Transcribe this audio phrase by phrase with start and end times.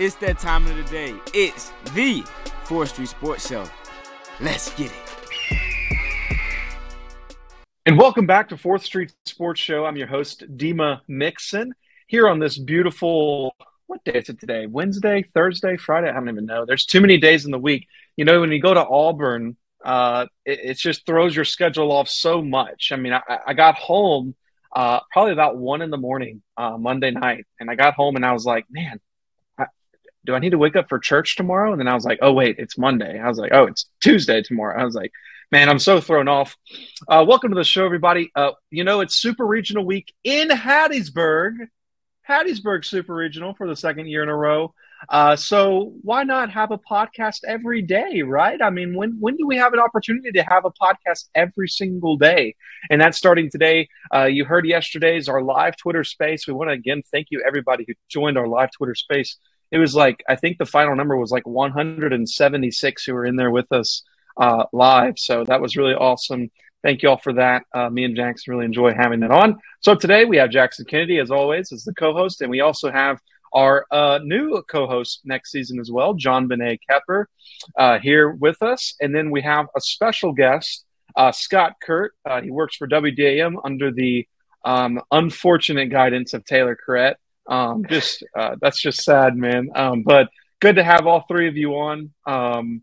[0.00, 1.12] It's that time of the day.
[1.34, 2.22] It's the
[2.66, 3.64] 4th Street Sports Show.
[4.40, 5.58] Let's get it.
[7.84, 9.84] And welcome back to 4th Street Sports Show.
[9.84, 11.74] I'm your host, Dima Mixon,
[12.06, 13.56] here on this beautiful,
[13.88, 14.66] what day is it today?
[14.66, 16.08] Wednesday, Thursday, Friday?
[16.08, 16.64] I don't even know.
[16.64, 17.88] There's too many days in the week.
[18.16, 22.08] You know, when you go to Auburn, uh, it, it just throws your schedule off
[22.08, 22.92] so much.
[22.92, 24.36] I mean, I, I got home
[24.72, 28.24] uh, probably about one in the morning uh, Monday night, and I got home and
[28.24, 29.00] I was like, man,
[30.28, 31.72] do I need to wake up for church tomorrow?
[31.72, 33.18] And then I was like, oh, wait, it's Monday.
[33.18, 34.78] I was like, oh, it's Tuesday tomorrow.
[34.78, 35.10] I was like,
[35.50, 36.54] man, I'm so thrown off.
[37.08, 38.30] Uh, welcome to the show, everybody.
[38.36, 41.54] Uh, you know, it's Super Regional Week in Hattiesburg.
[42.28, 44.74] Hattiesburg Super Regional for the second year in a row.
[45.08, 48.60] Uh, so why not have a podcast every day, right?
[48.60, 52.18] I mean, when when do we have an opportunity to have a podcast every single
[52.18, 52.54] day?
[52.90, 53.88] And that's starting today.
[54.12, 56.46] Uh, you heard yesterday's our live Twitter space.
[56.46, 59.38] We want to again thank you everybody who joined our live Twitter space.
[59.70, 63.50] It was like I think the final number was like 176 who were in there
[63.50, 64.02] with us
[64.36, 65.18] uh, live.
[65.18, 66.50] So that was really awesome.
[66.82, 67.64] Thank you all for that.
[67.74, 69.58] Uh, me and Jackson really enjoy having that on.
[69.80, 73.18] So today we have Jackson Kennedy as always as the co-host, and we also have
[73.52, 77.26] our uh, new co-host next season as well, John Benet Kepper,
[77.76, 78.94] uh, here with us.
[79.00, 80.84] And then we have a special guest,
[81.16, 82.14] uh, Scott Kirk.
[82.24, 84.26] Uh, he works for WDAM under the
[84.64, 87.14] um, unfortunate guidance of Taylor Corrett.
[87.48, 89.70] Um, just uh, that's just sad, man.
[89.74, 90.28] Um, but
[90.60, 92.12] good to have all three of you on.
[92.26, 92.82] Um,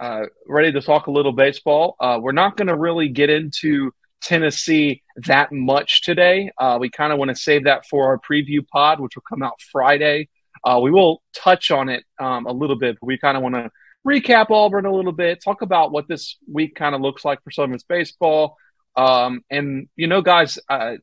[0.00, 1.96] uh, ready to talk a little baseball.
[2.00, 6.50] we're not going to really get into Tennessee that much today.
[6.58, 9.42] Uh, we kind of want to save that for our preview pod, which will come
[9.42, 10.28] out Friday.
[10.64, 13.54] Uh, we will touch on it um, a little bit, but we kind of want
[13.54, 13.70] to
[14.06, 17.50] recap Auburn a little bit, talk about what this week kind of looks like for
[17.50, 18.56] Southern baseball.
[18.96, 20.94] Um, and, you know, guys, uh,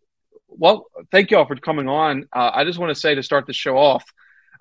[0.57, 2.27] well, thank you all for coming on.
[2.33, 4.03] Uh, I just want to say to start the show off,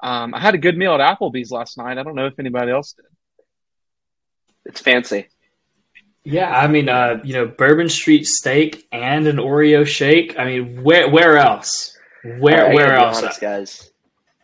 [0.02, 1.98] um, I had a good meal at Applebee's last night.
[1.98, 3.06] I don't know if anybody else did.
[4.66, 5.28] It's fancy.
[6.24, 10.38] Yeah, I mean, uh, you know, Bourbon Street steak and an Oreo shake.
[10.38, 11.96] I mean, where where else?
[12.22, 13.90] Where where else, honest, guys?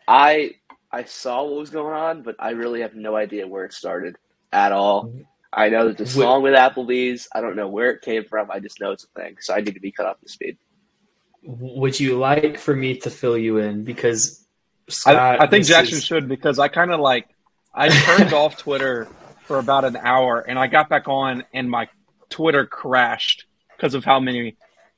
[0.07, 0.51] I
[0.91, 4.17] I saw what was going on, but I really have no idea where it started
[4.51, 5.11] at all.
[5.51, 7.27] I know that the song with Applebee's.
[7.33, 8.51] I don't know where it came from.
[8.51, 10.57] I just know it's a thing, so I need to be cut off the speed.
[11.43, 14.45] Would you like for me to fill you in because
[14.89, 16.03] Scott, I, I think Jackson is...
[16.03, 17.27] should because I kind of like
[17.73, 19.07] I turned off Twitter
[19.45, 21.87] for about an hour, and I got back on, and my
[22.29, 24.55] Twitter crashed because of how many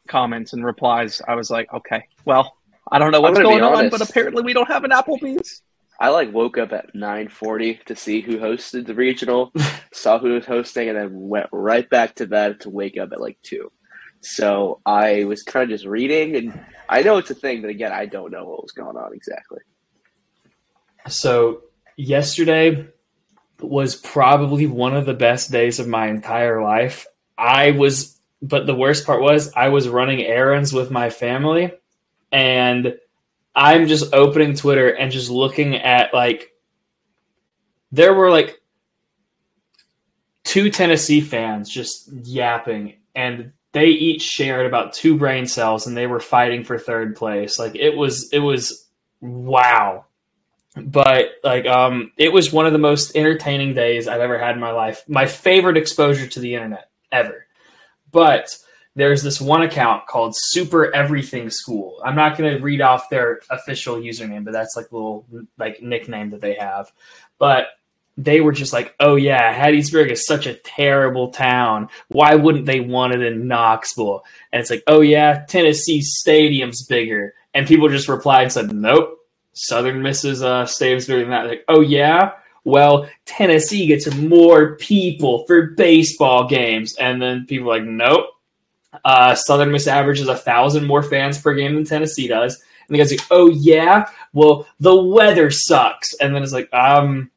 [0.08, 1.22] comments and replies.
[1.28, 2.58] I was like, okay, well,
[2.92, 5.62] I don't know what's going on, but apparently we don't have an Applebee's.
[6.00, 9.54] I like woke up at nine forty to see who hosted the regional,
[9.94, 13.22] saw who was hosting, and then went right back to bed to wake up at
[13.22, 13.72] like two.
[14.24, 17.92] So I was kind of just reading, and I know it's a thing, but again,
[17.92, 19.60] I don't know what was going on exactly.
[21.08, 21.64] So
[21.98, 22.88] yesterday,
[23.64, 27.08] was probably one of the best days of my entire life.
[27.38, 31.72] I was, but the worst part was I was running errands with my family
[32.32, 32.98] and
[33.56, 36.52] I'm just opening Twitter and just looking at like,
[37.92, 38.62] there were like
[40.44, 46.08] two Tennessee fans just yapping and they each shared about two brain cells and they
[46.08, 47.60] were fighting for third place.
[47.60, 48.88] Like it was, it was
[49.22, 50.06] wow
[50.76, 54.62] but like um it was one of the most entertaining days I've ever had in
[54.62, 55.04] my life.
[55.08, 57.46] My favorite exposure to the internet ever.
[58.12, 58.50] But
[58.96, 62.00] there's this one account called Super Everything School.
[62.04, 65.26] I'm not going to read off their official username, but that's like little
[65.58, 66.92] like nickname that they have.
[67.40, 67.68] But
[68.18, 71.90] they were just like, "Oh yeah, Hattiesburg is such a terrible town.
[72.10, 77.34] Why wouldn't they want it in Knoxville?" And it's like, "Oh yeah, Tennessee Stadium's bigger."
[77.54, 79.20] And people just replied and said, "Nope,
[79.54, 81.48] Southern misses uh, stadiums bigger than that.
[81.48, 87.84] Like, oh yeah, well Tennessee gets more people for baseball games, and then people like,
[87.84, 88.26] nope.
[89.06, 92.62] Uh, Southern Miss averages a thousand more fans per game than Tennessee does.
[92.88, 97.32] And the guy's like, oh yeah, well the weather sucks, and then it's like, um,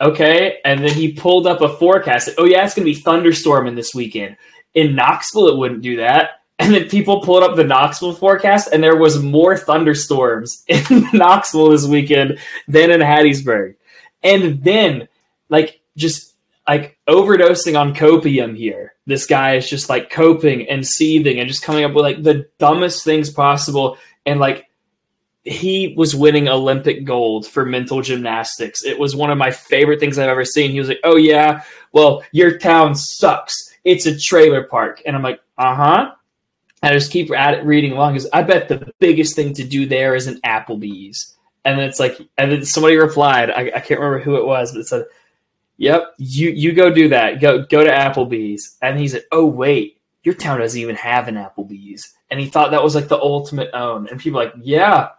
[0.00, 0.58] okay.
[0.64, 2.30] And then he pulled up a forecast.
[2.38, 4.36] Oh yeah, it's gonna be thunderstorming this weekend.
[4.74, 6.30] In Knoxville, it wouldn't do that.
[6.60, 11.70] And then people pulled up the Knoxville forecast, and there was more thunderstorms in Knoxville
[11.70, 12.38] this weekend
[12.68, 13.76] than in Hattiesburg.
[14.22, 15.08] And then,
[15.48, 16.30] like, just
[16.68, 18.94] like overdosing on copium here.
[19.06, 22.46] This guy is just like coping and seething and just coming up with like the
[22.58, 23.98] dumbest things possible.
[24.24, 24.69] And like,
[25.44, 28.84] he was winning Olympic gold for mental gymnastics.
[28.84, 30.70] It was one of my favorite things I've ever seen.
[30.70, 33.74] He was like, "Oh yeah, well, your town sucks.
[33.84, 36.12] It's a trailer park." And I'm like, "Uh huh."
[36.82, 39.86] I just keep at it reading along because I bet the biggest thing to do
[39.86, 41.36] there is an Applebee's.
[41.64, 44.72] And then it's like, and then somebody replied, I, I can't remember who it was,
[44.72, 45.04] but it said,
[45.76, 47.40] "Yep, you you go do that.
[47.40, 51.36] Go go to Applebee's." And he said, "Oh wait, your town doesn't even have an
[51.36, 54.08] Applebee's." And he thought that was like the ultimate own.
[54.08, 55.10] And people like, "Yeah,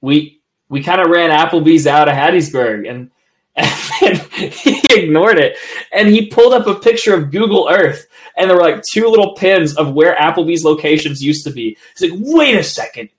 [0.00, 3.10] we we kind of ran Applebee's out of Hattiesburg," and
[3.56, 5.56] and he ignored it
[5.92, 8.06] and he pulled up a picture of Google Earth
[8.36, 11.76] and there were like two little pins of where Applebee's locations used to be.
[11.96, 13.10] He's like, wait a second.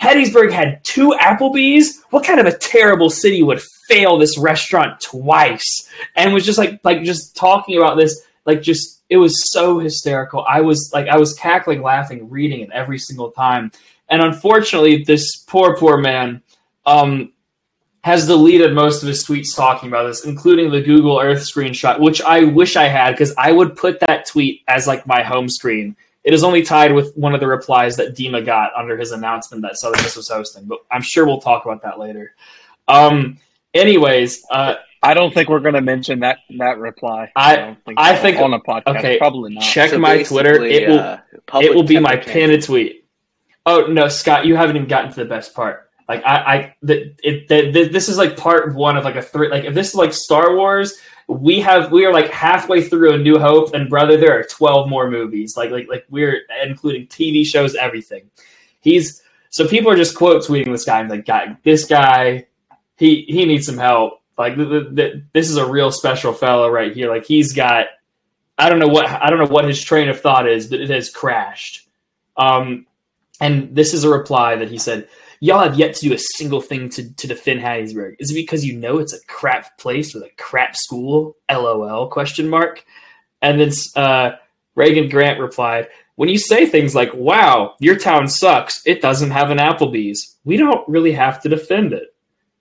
[0.00, 2.04] Hattiesburg had two Applebee's?
[2.10, 5.90] What kind of a terrible city would fail this restaurant twice?
[6.14, 10.44] And was just like like just talking about this, like just it was so hysterical.
[10.48, 13.72] I was like I was cackling, laughing, reading it every single time.
[14.08, 16.42] And unfortunately, this poor, poor man,
[16.86, 17.32] um,
[18.04, 22.22] has deleted most of his tweets talking about this, including the Google Earth screenshot, which
[22.22, 25.96] I wish I had because I would put that tweet as like my home screen.
[26.24, 29.62] It is only tied with one of the replies that Dima got under his announcement
[29.62, 32.34] that Southern Miss was hosting, but I'm sure we'll talk about that later.
[32.86, 33.38] Um,
[33.74, 37.30] anyways, uh, I don't think we're going to mention that that reply.
[37.36, 39.62] I- don't I think- on a podcast, okay, probably not.
[39.62, 40.64] check So my Twitter.
[40.64, 41.18] It will uh,
[41.60, 43.04] it will be my temper pinned tweet.
[43.68, 45.90] Oh no, Scott, you haven't even gotten to the best part.
[46.08, 49.20] Like I, I, the, it, the, the, this is like part one of like a
[49.20, 49.50] three.
[49.50, 53.18] Like if this is like Star Wars, we have we are like halfway through A
[53.18, 55.54] New Hope, and brother, there are twelve more movies.
[55.54, 58.30] Like like like we're including TV shows, everything.
[58.80, 62.46] He's so people are just quote tweeting this guy and like, guy, this guy,
[62.96, 64.22] he he needs some help.
[64.38, 67.10] Like the, the, the, this is a real special fellow right here.
[67.10, 67.88] Like he's got,
[68.56, 70.88] I don't know what I don't know what his train of thought is, but it
[70.88, 71.86] has crashed.
[72.38, 72.86] Um,
[73.40, 75.08] and this is a reply that he said,
[75.40, 78.16] Y'all have yet to do a single thing to, to defend Hattiesburg.
[78.18, 81.36] Is it because you know it's a crap place with a crap school?
[81.48, 82.84] LOL question mark.
[83.40, 84.32] And then uh,
[84.74, 89.50] Reagan Grant replied, When you say things like, wow, your town sucks, it doesn't have
[89.50, 92.14] an Applebee's, we don't really have to defend it.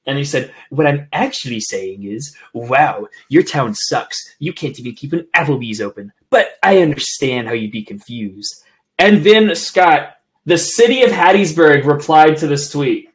[0.06, 4.36] And he said, What I'm actually saying is, wow, your town sucks.
[4.38, 6.14] You can't even keep an Applebee's open.
[6.30, 8.64] But I understand how you'd be confused.
[9.00, 10.17] And then Scott,
[10.48, 13.10] the city of Hattiesburg replied to this tweet.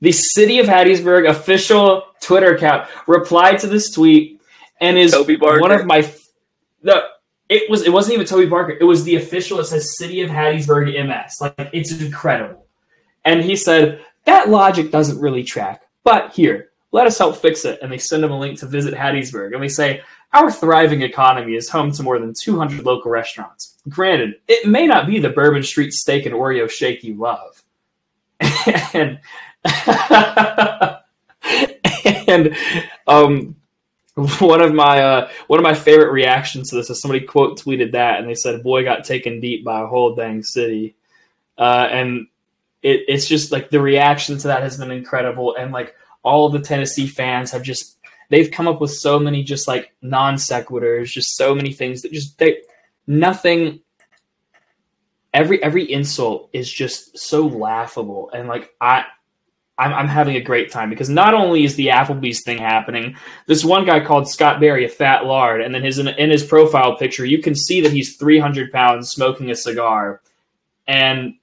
[0.00, 4.40] The city of Hattiesburg official Twitter account replied to this tweet
[4.80, 6.12] and is one of my
[6.82, 7.04] the
[7.48, 8.76] it was it wasn't even Toby Barker.
[8.80, 9.60] It was the official.
[9.60, 11.40] It says City of Hattiesburg MS.
[11.40, 12.66] Like it's incredible.
[13.24, 15.82] And he said that logic doesn't really track.
[16.02, 17.78] But here, let us help fix it.
[17.82, 19.54] And they send him a link to visit Hattiesburg.
[19.54, 20.02] And they say
[20.32, 23.76] our thriving economy is home to more than 200 local restaurants.
[23.88, 27.62] Granted, it may not be the Bourbon Street steak and Oreo shake you love.
[28.94, 29.18] and
[32.26, 32.56] and
[33.06, 33.56] um,
[34.38, 37.92] one of my uh, one of my favorite reactions to this is somebody quote tweeted
[37.92, 40.96] that, and they said, "Boy got taken deep by a whole dang city,"
[41.58, 42.26] uh, and
[42.82, 46.60] it, it's just like the reaction to that has been incredible, and like all the
[46.60, 47.98] Tennessee fans have just
[48.30, 52.12] they've come up with so many just like non sequiturs, just so many things that
[52.12, 52.62] just they
[53.06, 53.80] nothing.
[55.34, 59.04] Every every insult is just so laughable, and like I
[59.80, 63.16] I'm, I'm having a great time because not only is the Applebee's thing happening,
[63.46, 66.96] this one guy called Scott Berry a fat lard, and then his in his profile
[66.96, 70.20] picture you can see that he's 300 pounds smoking a cigar,
[70.86, 71.34] and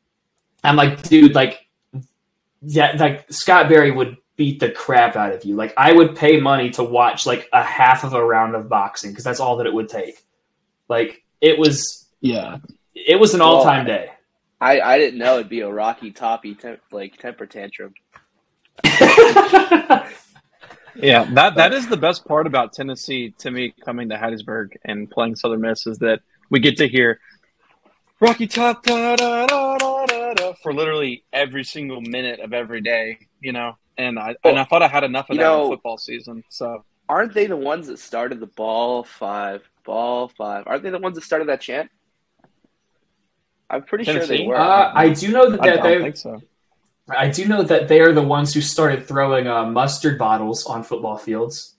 [0.63, 1.65] I'm like, dude, like,
[2.61, 5.55] yeah, like Scott Berry would beat the crap out of you.
[5.55, 9.11] Like I would pay money to watch like a half of a round of boxing
[9.11, 10.23] because that's all that it would take.
[10.87, 12.59] Like it was, Yeah.
[12.95, 14.11] it was an Well, all time day.
[14.61, 17.93] I, I didn't know it'd be a Rocky Toppy temp, like temper tantrum.
[20.99, 25.09] Yeah, that that is the best part about Tennessee to me coming to Hattiesburg and
[25.09, 27.19] playing Southern Miss is that we get to hear
[28.19, 32.81] Rocky Top da, da, da, da, da, da, for literally every single minute of every
[32.81, 33.77] day, you know.
[33.97, 36.43] And I and I thought I had enough of that know- in football season.
[36.49, 40.65] So Aren't they the ones that started the ball five, ball five?
[40.67, 41.89] Aren't they the ones that started that chant?
[43.69, 44.55] I'm pretty sure they were.
[44.55, 46.41] uh, I do know that I that don't they think so.
[47.09, 50.83] I do know that they are the ones who started throwing uh, mustard bottles on
[50.83, 51.75] football fields.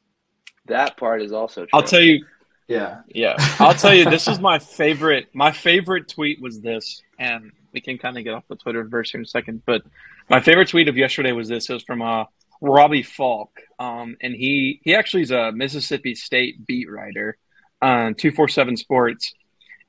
[0.67, 1.71] that part is also true.
[1.75, 2.25] I'll tell you
[2.67, 3.01] Yeah.
[3.09, 4.05] Yeah, I'll tell you.
[4.09, 5.29] This is my favorite.
[5.35, 9.11] My favorite tweet was this, and we can kind of get off the Twitter verse
[9.11, 9.63] here in a second.
[9.67, 9.83] But
[10.31, 11.69] my favorite tweet of yesterday was this.
[11.71, 12.25] It was from uh,
[12.61, 17.37] Robbie Faulk, um, and he he actually is a Mississippi State beat writer
[17.81, 19.33] on two four seven Sports,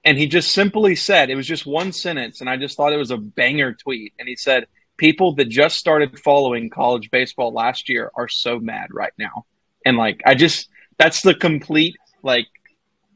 [0.03, 2.97] and he just simply said it was just one sentence, and I just thought it
[2.97, 4.13] was a banger tweet.
[4.19, 4.67] And he said,
[4.97, 9.45] "People that just started following college baseball last year are so mad right now,"
[9.85, 12.47] and like I just that's the complete like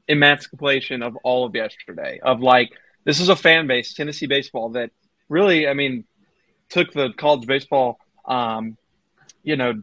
[0.07, 2.71] emancipation of all of yesterday of like
[3.05, 4.91] this is a fan base tennessee baseball that
[5.29, 6.03] really i mean
[6.73, 8.77] took the college baseball um,
[9.43, 9.81] you know,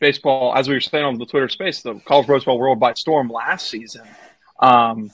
[0.00, 3.28] baseball, as we were saying on the Twitter space, the college baseball world by storm
[3.28, 4.06] last season.
[4.58, 5.10] Um,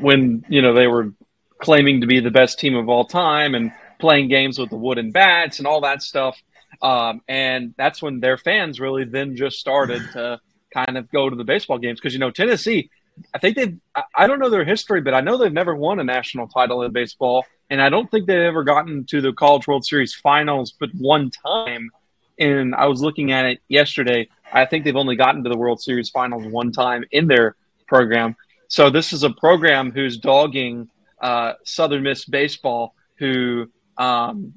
[0.00, 1.12] when you know they were
[1.58, 5.12] claiming to be the best team of all time and playing games with the wooden
[5.12, 6.42] bats and all that stuff.
[6.80, 10.40] Um, and that's when their fans really then just started to
[10.74, 12.90] kind of go to the baseball games because you know Tennessee,
[13.32, 13.78] I think they've
[14.16, 16.92] I don't know their history, but I know they've never won a national title in
[16.92, 20.90] baseball, and I don't think they've ever gotten to the College World Series finals, but
[20.92, 21.90] one time.
[22.38, 24.28] And I was looking at it yesterday.
[24.52, 28.36] I think they've only gotten to the World Series finals one time in their program.
[28.68, 30.90] So this is a program who's dogging
[31.22, 34.52] uh, Southern Miss baseball, who um,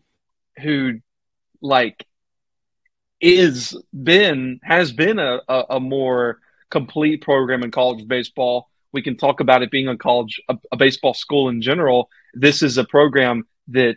[0.61, 0.99] who
[1.61, 2.05] like
[3.21, 8.69] is been has been a, a, a, more complete program in college baseball.
[8.95, 12.09] We can talk about it being a college a, a baseball school in general.
[12.33, 13.95] This is a program that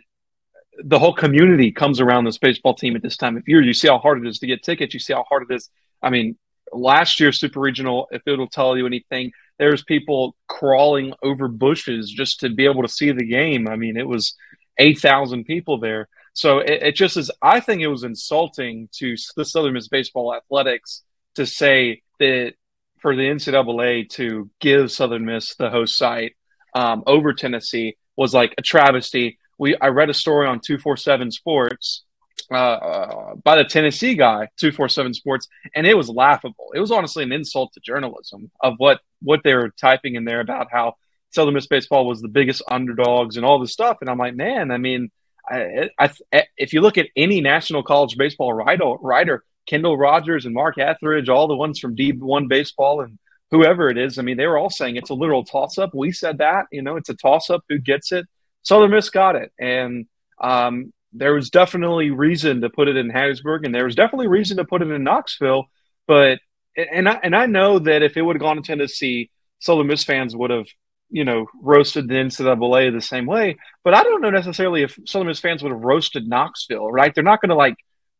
[0.83, 3.61] the whole community comes around this baseball team at this time of year.
[3.61, 4.93] You see how hard it is to get tickets.
[4.93, 5.69] You see how hard it is.
[6.01, 6.37] I mean,
[6.73, 12.41] last year's Super Regional, if it'll tell you anything, there's people crawling over bushes just
[12.41, 13.69] to be able to see the game.
[13.69, 14.35] I mean, it was
[14.77, 16.09] 8,000 people there.
[16.33, 20.35] So it, it, just is, I think it was insulting to the Southern Miss Baseball
[20.35, 21.03] Athletics
[21.35, 22.53] to say that
[23.01, 26.35] for the NCAA to give Southern Miss the host site
[26.73, 29.39] um, over Tennessee was like a travesty.
[29.57, 32.03] We I read a story on 247 Sports
[32.51, 36.71] uh, uh, by the Tennessee guy, 247 Sports, and it was laughable.
[36.73, 40.39] It was honestly an insult to journalism of what, what they were typing in there
[40.39, 40.95] about how
[41.31, 43.97] Southern Miss Baseball was the biggest underdogs and all this stuff.
[44.01, 45.11] And I'm like, man, I mean,
[45.47, 46.11] I, I,
[46.57, 51.29] if you look at any national college baseball writer, writer, Kendall Rogers and Mark Etheridge,
[51.29, 53.19] all the ones from D1 Baseball and
[53.51, 55.93] whoever it is, I mean, they were all saying it's a literal toss up.
[55.93, 57.63] We said that, you know, it's a toss up.
[57.69, 58.25] Who gets it?
[58.63, 59.51] Southern Miss got it.
[59.59, 60.05] And
[60.41, 64.57] um, there was definitely reason to put it in Hattiesburg, and there was definitely reason
[64.57, 65.65] to put it in Knoxville.
[66.07, 66.39] But
[66.75, 70.03] and I and I know that if it would have gone to Tennessee, Southern Miss
[70.03, 70.67] fans would have
[71.09, 73.57] you know roasted the NCAA the same way.
[73.83, 76.91] But I don't know necessarily if Southern Miss fans would have roasted Knoxville.
[76.91, 77.13] Right?
[77.13, 77.75] They're not going to like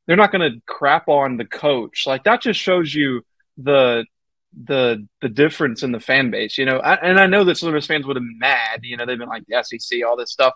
[0.10, 2.08] they're not going to crap on the coach.
[2.08, 3.22] Like that just shows you
[3.60, 4.06] the
[4.66, 6.58] the the difference in the fan base.
[6.58, 8.80] You know, I, and I know that Miss fans would have been mad.
[8.82, 10.56] You know, they've been like the SEC, all this stuff,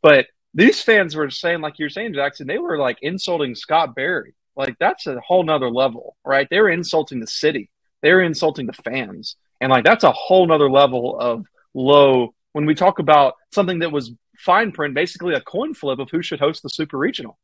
[0.00, 4.34] but these fans were saying, like you're saying, Jackson, they were like insulting Scott Berry.
[4.56, 6.48] Like that's a whole nother level, right?
[6.48, 7.68] They were insulting the city.
[8.00, 9.36] They were insulting the fans.
[9.60, 11.44] And like that's a whole nother level of
[11.74, 16.08] low when we talk about something that was fine print, basically a coin flip of
[16.10, 17.36] who should host the super regional.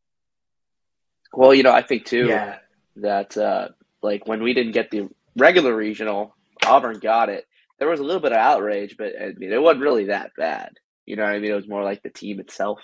[1.33, 2.59] Well, you know, I think too yeah.
[2.97, 3.69] that uh
[4.03, 6.35] like when we didn't get the regular regional,
[6.65, 7.47] Auburn got it.
[7.79, 10.73] There was a little bit of outrage, but I mean it wasn't really that bad.
[11.07, 11.51] You know I mean?
[11.51, 12.81] It was more like the team itself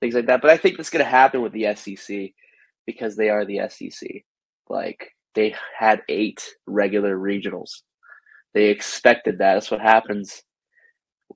[0.00, 0.42] things like that.
[0.42, 2.32] But I think that's going to happen with the SEC
[2.86, 4.24] because they are the SEC.
[4.68, 7.82] Like they had eight regular regionals.
[8.54, 9.54] They expected that.
[9.54, 10.42] That's what happens,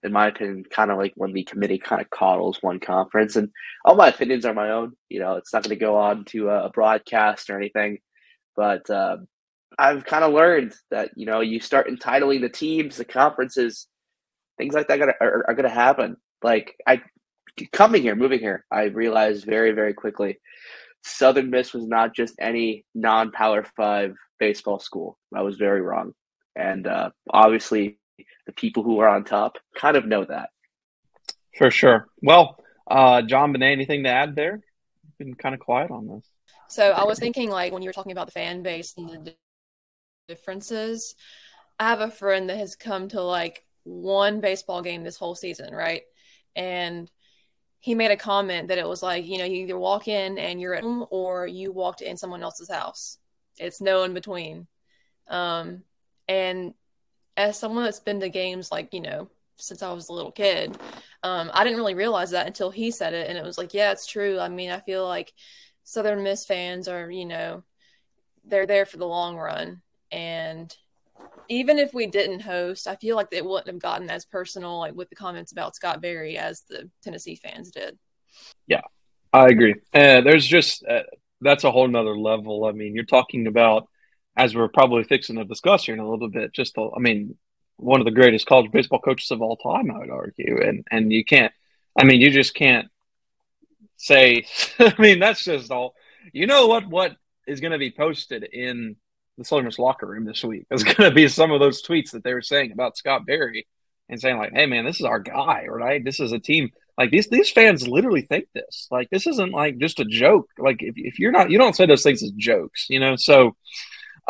[0.03, 3.37] in my opinion, kind of like when the committee kind of coddles one conference.
[3.37, 3.51] And
[3.85, 4.93] all my opinions are my own.
[5.09, 7.99] You know, it's not going to go on to a broadcast or anything.
[8.57, 9.19] But uh,
[9.79, 13.87] I've kind of learned that, you know, you start entitling the teams, the conferences,
[14.59, 16.17] things like that are, are, going to happen.
[16.43, 17.03] Like I
[17.73, 20.39] coming here, moving here, I realized very, very quickly
[21.03, 25.19] Southern Miss was not just any non Power Five baseball school.
[25.35, 26.13] I was very wrong.
[26.57, 27.99] And uh, obviously,
[28.47, 30.51] the people who are on top kind of know that.
[31.57, 32.09] For sure.
[32.23, 34.61] Well, uh, John Benet, anything to add there?
[35.05, 36.25] You've been kind of quiet on this.
[36.69, 39.35] So I was thinking, like, when you were talking about the fan base and the
[40.29, 41.17] differences,
[41.79, 45.75] I have a friend that has come to like one baseball game this whole season,
[45.75, 46.03] right?
[46.55, 47.11] And
[47.81, 50.61] he made a comment that it was like, you know, you either walk in and
[50.61, 53.19] you're at home or you walked in someone else's house.
[53.59, 54.67] It's no in between.
[55.27, 55.83] Um,
[56.29, 56.75] and
[57.41, 60.77] as someone that's been to games like, you know, since I was a little kid,
[61.23, 63.29] um, I didn't really realize that until he said it.
[63.29, 64.39] And it was like, yeah, it's true.
[64.39, 65.33] I mean, I feel like
[65.85, 67.65] Southern Miss fans are, you know,
[68.45, 69.81] they're there for the long run.
[70.13, 70.75] And
[71.49, 74.95] even if we didn't host, I feel like it wouldn't have gotten as personal, like
[74.95, 77.99] with the comments about Scott Berry, as the Tennessee fans did.
[78.67, 78.83] Yeah,
[79.33, 79.77] I agree.
[79.95, 81.03] Uh, there's just uh,
[81.41, 82.67] that's a whole nother level.
[82.67, 83.89] I mean, you're talking about
[84.37, 86.53] as we're probably fixing to discuss here in a little bit.
[86.53, 87.37] Just, the, I mean,
[87.77, 91.13] one of the greatest college baseball coaches of all time, I would argue, and and
[91.13, 91.53] you can't.
[91.99, 92.89] I mean, you just can't
[93.97, 94.47] say.
[94.79, 95.95] I mean, that's just all.
[96.33, 96.87] You know what?
[96.87, 98.97] What is going to be posted in
[99.39, 100.67] the Southern Miss locker room this week.
[100.71, 103.67] It's going to be some of those tweets that they were saying about Scott Berry
[104.09, 106.05] and saying like, "Hey, man, this is our guy, right?
[106.05, 108.87] This is a team Like these these fans literally think this.
[108.91, 110.51] Like this isn't like just a joke.
[110.59, 113.17] Like if if you're not you don't say those things as jokes, you know.
[113.17, 113.57] So,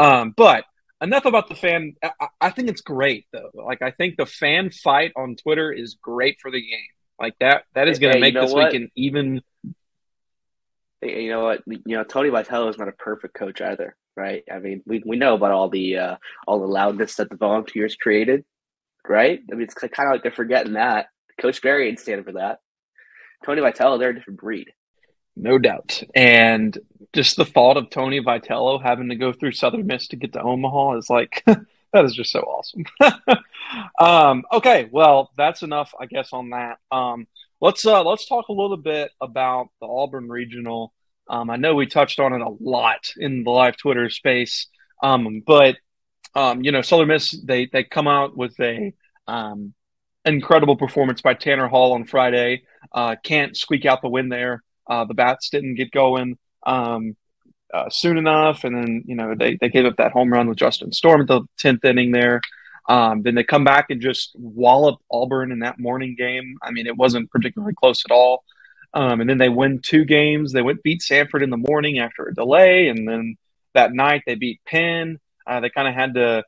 [0.00, 0.64] um, but
[1.02, 1.94] enough about the fan.
[2.02, 3.50] I, I think it's great though.
[3.54, 6.88] Like I think the fan fight on Twitter is great for the game.
[7.18, 8.72] Like that that is going to Hey, make you know this what?
[8.72, 9.42] weekend even.
[11.00, 11.62] Hey, You know what?
[11.66, 14.44] You know Tony Vitello is not a perfect coach either, right?
[14.50, 16.16] I mean, we, we know about all the uh,
[16.46, 18.44] all the loudness that the volunteers created,
[19.08, 19.40] right?
[19.50, 21.06] I mean, it's kind of like they're forgetting that
[21.40, 22.60] Coach Berry ain't standing for that.
[23.44, 24.68] Tony Vitello, they're a different breed.
[25.40, 26.02] No doubt.
[26.14, 26.78] And
[27.12, 30.42] just the thought of Tony Vitello having to go through Southern Miss to get to
[30.42, 32.84] Omaha is like that is just so awesome.
[33.98, 36.78] um, okay, well, that's enough, I guess, on that.
[36.92, 37.26] Um,
[37.60, 40.92] let's uh, let's talk a little bit about the Auburn Regional.
[41.28, 44.66] Um, I know we touched on it a lot in the live Twitter space,
[45.02, 45.76] um, but
[46.34, 48.92] um, you know, Southern Miss they they come out with a
[49.26, 49.72] um,
[50.26, 52.64] incredible performance by Tanner Hall on Friday.
[52.92, 54.62] Uh, can't squeak out the win there.
[54.90, 57.16] Uh, the bats didn't get going um,
[57.72, 60.58] uh, soon enough, and then you know they, they gave up that home run with
[60.58, 62.40] Justin Storm at the tenth inning there.
[62.88, 66.56] Um, then they come back and just wallop Auburn in that morning game.
[66.60, 68.42] I mean, it wasn't particularly close at all.
[68.92, 70.52] Um, and then they win two games.
[70.52, 73.36] They went beat Samford in the morning after a delay, and then
[73.74, 75.20] that night they beat Penn.
[75.46, 76.42] Uh, they kind of had to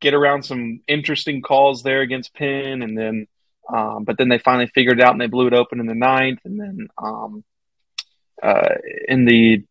[0.00, 3.26] get around some interesting calls there against Penn, and then
[3.68, 5.94] um, but then they finally figured it out and they blew it open in the
[5.94, 7.44] ninth, and then um,
[8.42, 8.74] uh,
[9.08, 9.64] in the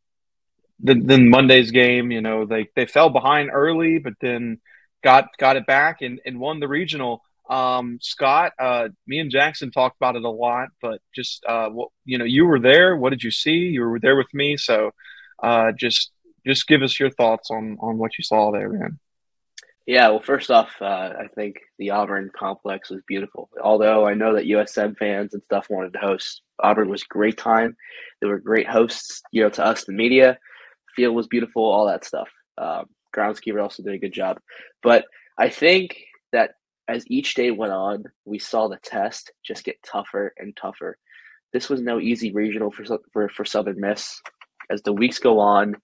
[0.84, 4.60] the then Monday's game, you know, they they fell behind early, but then
[5.04, 7.22] got got it back and, and won the regional.
[7.50, 11.70] Um, Scott, uh, me and Jackson talked about it a lot, but just uh,
[12.04, 12.96] you know, you were there.
[12.96, 13.70] What did you see?
[13.75, 14.92] You were there with me, so
[15.42, 16.12] uh, just
[16.46, 19.00] just give us your thoughts on on what you saw there, man.
[19.86, 20.86] Yeah, well, first off, uh,
[21.20, 23.50] I think the Auburn complex was beautiful.
[23.63, 27.77] Although I know that USM fans and stuff wanted to host, Auburn was great time.
[28.20, 30.39] They were great hosts, you know, to us, the media.
[30.96, 32.29] Field was beautiful, all that stuff.
[32.57, 34.40] Um, groundskeeper also did a good job.
[34.81, 35.05] But
[35.38, 35.96] I think
[36.31, 36.51] that
[36.88, 40.98] as each day went on, we saw the test just get tougher and tougher.
[41.53, 44.20] This was no easy regional for for, for Southern Miss.
[44.72, 45.75] As the weeks go on,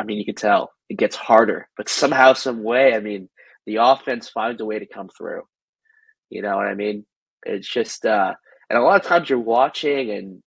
[0.00, 3.28] I mean, you can tell it gets harder, but somehow, some way, I mean,
[3.66, 5.42] the offense finds a way to come through.
[6.30, 7.04] You know what I mean?
[7.44, 8.34] It's just, uh,
[8.70, 10.42] and a lot of times you're watching and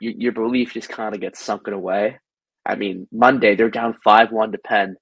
[0.00, 2.18] you, your belief just kind of gets sunken away.
[2.64, 4.96] I mean, Monday they're down five one to Penn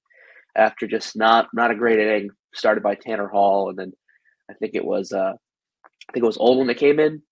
[0.57, 3.92] after just not not a great inning started by Tanner Hall, and then
[4.51, 5.33] I think it was uh,
[5.85, 7.23] I think it was Olin that came in,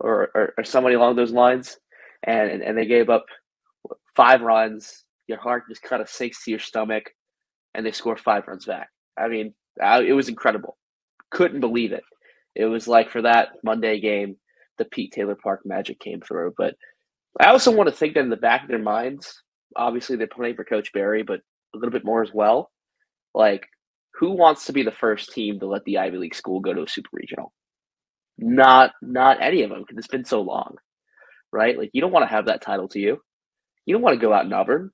[0.00, 1.78] or, or or somebody along those lines,
[2.22, 3.24] and and they gave up
[4.14, 5.03] five runs.
[5.26, 7.10] Your heart just kind of sinks to your stomach,
[7.74, 8.88] and they score five runs back.
[9.18, 10.76] I mean, I, it was incredible.
[11.30, 12.04] Couldn't believe it.
[12.54, 14.36] It was like for that Monday game,
[14.78, 16.54] the Pete Taylor Park magic came through.
[16.56, 16.74] But
[17.40, 19.42] I also want to think that in the back of their minds,
[19.76, 21.40] obviously they're playing for Coach Berry, but
[21.74, 22.70] a little bit more as well.
[23.34, 23.66] Like,
[24.14, 26.82] who wants to be the first team to let the Ivy League school go to
[26.84, 27.52] a super regional?
[28.38, 30.76] Not, not any of them because it's been so long,
[31.52, 31.76] right?
[31.76, 33.18] Like, you don't want to have that title to you.
[33.86, 34.90] You don't want to go out in Auburn.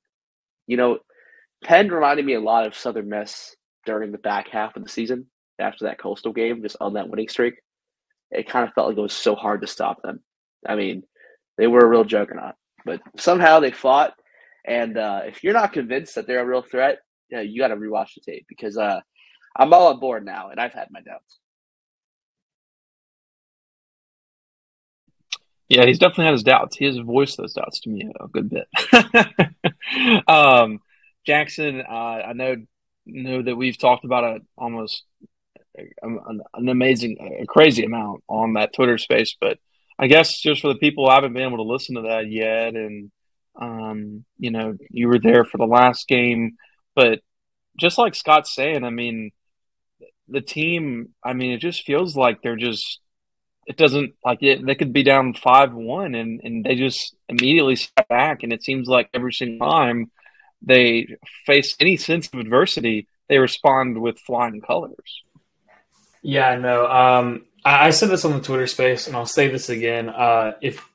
[0.70, 0.98] You know,
[1.64, 3.56] Penn reminded me a lot of Southern Miss
[3.86, 5.26] during the back half of the season
[5.58, 7.54] after that Coastal game, just on that winning streak.
[8.30, 10.20] It kind of felt like it was so hard to stop them.
[10.64, 11.02] I mean,
[11.58, 12.54] they were a real juggernaut,
[12.84, 14.14] but somehow they fought.
[14.64, 17.76] And uh, if you're not convinced that they're a real threat, yeah, you got to
[17.76, 19.00] rewatch the tape because uh,
[19.56, 21.39] I'm all on board now, and I've had my doubts.
[25.70, 26.76] Yeah, he's definitely had his doubts.
[26.76, 28.68] He has voiced those doubts to me a good bit.
[30.28, 30.80] um,
[31.24, 31.92] Jackson, uh,
[32.28, 32.56] I know
[33.06, 35.04] know that we've talked about it almost
[36.02, 39.58] an, an amazing, a crazy amount on that Twitter space, but
[39.96, 42.74] I guess just for the people who haven't been able to listen to that yet,
[42.74, 43.12] and
[43.54, 46.56] um, you know, you were there for the last game,
[46.96, 47.20] but
[47.78, 49.30] just like Scott's saying, I mean,
[50.26, 52.98] the team, I mean, it just feels like they're just
[53.70, 57.76] it doesn't like it, they could be down five one and and they just immediately
[57.76, 60.10] step back and it seems like every single time
[60.62, 65.22] they face any sense of adversity they respond with flying colors
[66.22, 66.86] Yeah, no.
[66.86, 70.08] Um, I, I said this on the Twitter space, and I'll say this again.
[70.08, 70.86] Uh, if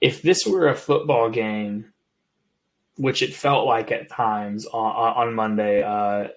[0.00, 1.92] if this were a football game,
[2.96, 6.28] which it felt like at times on, on Monday, uh,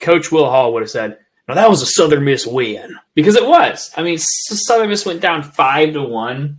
[0.00, 3.46] Coach Will Hall would have said, "No, that was a Southern Miss win," because it
[3.46, 3.90] was.
[3.96, 6.58] I mean, Southern Miss went down five to one,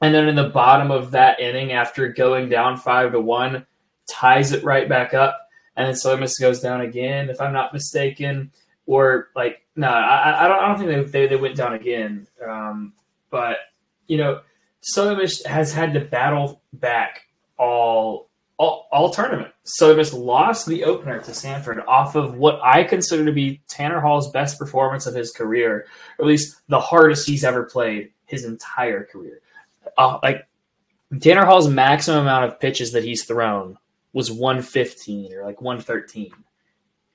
[0.00, 3.66] and then in the bottom of that inning, after going down five to one,
[4.08, 5.38] ties it right back up,
[5.76, 8.50] and then Southern Miss goes down again, if I'm not mistaken
[8.86, 10.58] or like no, I, I don't.
[10.58, 12.26] I don't think they, they, they went down again.
[12.46, 12.92] Um,
[13.30, 13.58] but
[14.08, 14.40] you know,
[14.80, 17.22] Southern Miss has had to battle back
[17.56, 18.29] all
[18.60, 19.54] all, all tournament.
[19.80, 24.30] Miss lost the opener to Samford off of what I consider to be Tanner Hall's
[24.32, 25.86] best performance of his career,
[26.18, 29.40] or at least the hardest he's ever played his entire career.
[29.96, 30.46] Uh, like
[31.20, 33.78] Tanner Hall's maximum amount of pitches that he's thrown
[34.12, 36.30] was 115 or like 113.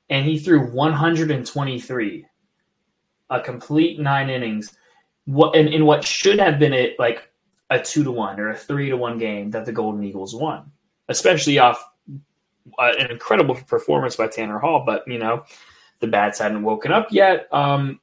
[0.10, 2.26] And he threw 123,
[3.30, 4.76] a complete nine innings.
[5.26, 7.30] What in, in what should have been it like
[7.70, 10.72] a two to one or a three to one game that the Golden Eagles won,
[11.10, 11.84] especially off
[12.80, 14.84] uh, an incredible performance by Tanner Hall.
[14.86, 15.46] But you know,
[16.00, 17.48] the bats hadn't woken up yet.
[17.52, 18.00] Um,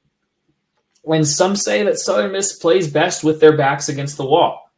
[1.01, 4.71] when some say that Southern Miss plays best with their backs against the wall,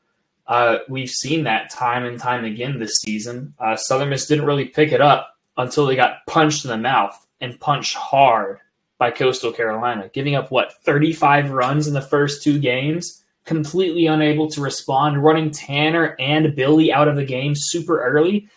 [0.48, 3.54] uh, we've seen that time and time again this season.
[3.60, 7.26] Uh, Southern Miss didn't really pick it up until they got punched in the mouth
[7.42, 8.60] and punched hard
[8.98, 14.49] by Coastal Carolina, giving up what 35 runs in the first two games, completely unable
[14.49, 18.49] to respond, running Tanner and Billy out of the game super early.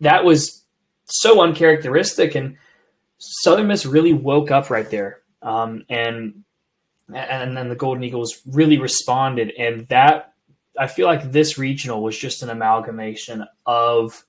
[0.00, 0.64] That was
[1.04, 2.56] so uncharacteristic, and
[3.18, 5.20] Southern Miss really woke up right there.
[5.42, 6.44] Um, and
[7.12, 10.34] and then the Golden Eagles really responded, and that
[10.78, 14.24] I feel like this regional was just an amalgamation of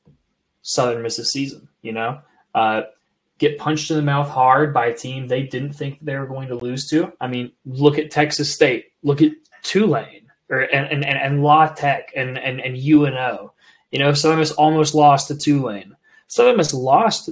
[0.64, 1.70] Southern Miss's season.
[1.82, 2.20] You know,
[2.54, 2.84] uh,
[3.38, 6.48] get punched in the mouth hard by a team they didn't think they were going
[6.50, 7.14] to lose to.
[7.22, 8.88] I mean, look at Texas State.
[9.04, 9.32] Look at
[9.64, 13.54] Tulane or and and, and La Tech and and and UNO.
[13.92, 15.96] You know, Southern Miss almost lost to Tulane.
[16.28, 17.30] Southern Miss lost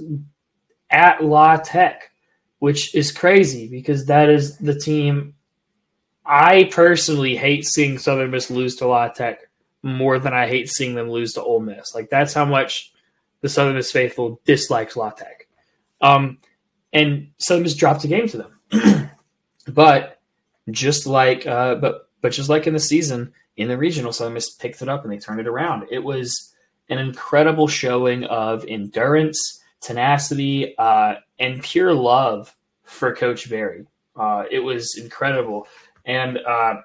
[0.90, 2.10] at La Tech,
[2.58, 5.34] which is crazy because that is the team
[6.24, 9.40] I personally hate seeing Southern Miss lose to La Tech
[9.82, 11.94] more than I hate seeing them lose to Ole Miss.
[11.94, 12.92] Like that's how much
[13.40, 15.48] the Southern Miss faithful dislikes La Tech.
[16.00, 16.38] Um,
[16.92, 18.36] and Southern Miss dropped a game to
[18.70, 19.10] them.
[19.68, 20.20] but
[20.70, 24.48] just like uh, but but just like in the season in the regional, Southern Miss
[24.48, 25.86] picked it up and they turned it around.
[25.90, 26.54] It was
[26.88, 32.54] an incredible showing of endurance, tenacity, uh, and pure love
[32.84, 33.86] for Coach Berry.
[34.16, 35.66] Uh, it was incredible.
[36.04, 36.76] And uh,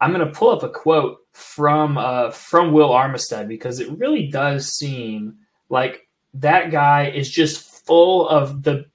[0.00, 4.26] I'm going to pull up a quote from uh, from Will Armistead because it really
[4.26, 5.36] does seem
[5.68, 8.86] like that guy is just full of the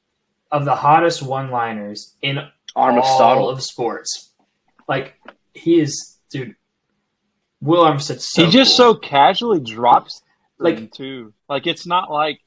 [0.52, 2.40] of the hottest one-liners in
[2.76, 4.32] all of sports.
[4.88, 5.16] Like
[5.58, 6.56] he is, dude.
[7.62, 8.20] Will Armistead.
[8.22, 8.94] So he just cool.
[8.94, 10.22] so casually drops
[10.60, 11.34] like too.
[11.50, 12.40] Like it's not like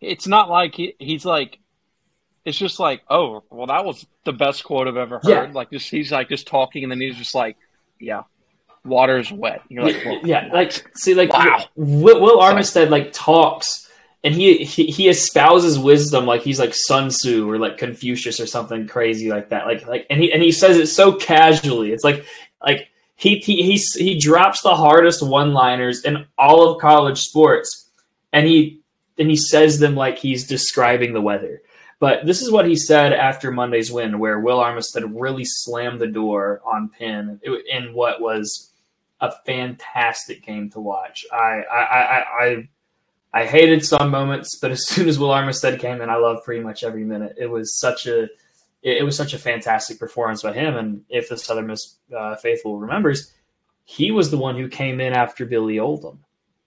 [0.00, 1.58] it's not like he, he's like
[2.44, 5.28] it's just like, oh, well, that was the best quote I've ever heard.
[5.28, 5.52] Yeah.
[5.52, 7.56] Like, just he's like just talking, and then he's just like,
[8.00, 8.22] yeah,
[8.84, 9.62] water's wet.
[9.68, 11.64] You're like, well, yeah, like see, like wow.
[11.76, 13.87] Will, Will Armistead like talks,
[14.24, 18.46] and he, he he espouses wisdom like he's like Sun Tzu or like Confucius or
[18.46, 19.66] something crazy like that.
[19.66, 21.92] Like like, and he and he says it so casually.
[21.92, 22.24] It's like
[22.64, 27.90] like he he he, he drops the hardest one liners in all of college sports,
[28.32, 28.80] and he
[29.18, 31.62] and he says them like he's describing the weather.
[32.00, 36.06] But this is what he said after Monday's win, where Will Armistead really slammed the
[36.06, 38.72] door on Penn in what was
[39.20, 41.24] a fantastic game to watch.
[41.32, 42.68] I I, I, I
[43.32, 46.62] I hated some moments, but as soon as Will Armistead came in, I loved pretty
[46.62, 47.36] much every minute.
[47.38, 48.28] It was such a
[48.82, 50.76] it was such a fantastic performance by him.
[50.76, 53.32] And if the Southern Miss uh, faithful remembers,
[53.84, 56.24] he was the one who came in after Billy Oldham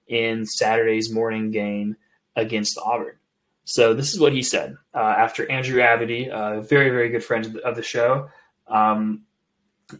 [0.07, 1.95] in Saturday's morning game
[2.35, 3.15] against Auburn.
[3.63, 7.57] So this is what he said uh, after Andrew Abity, a very very good friend
[7.59, 8.29] of the show,
[8.67, 9.23] um,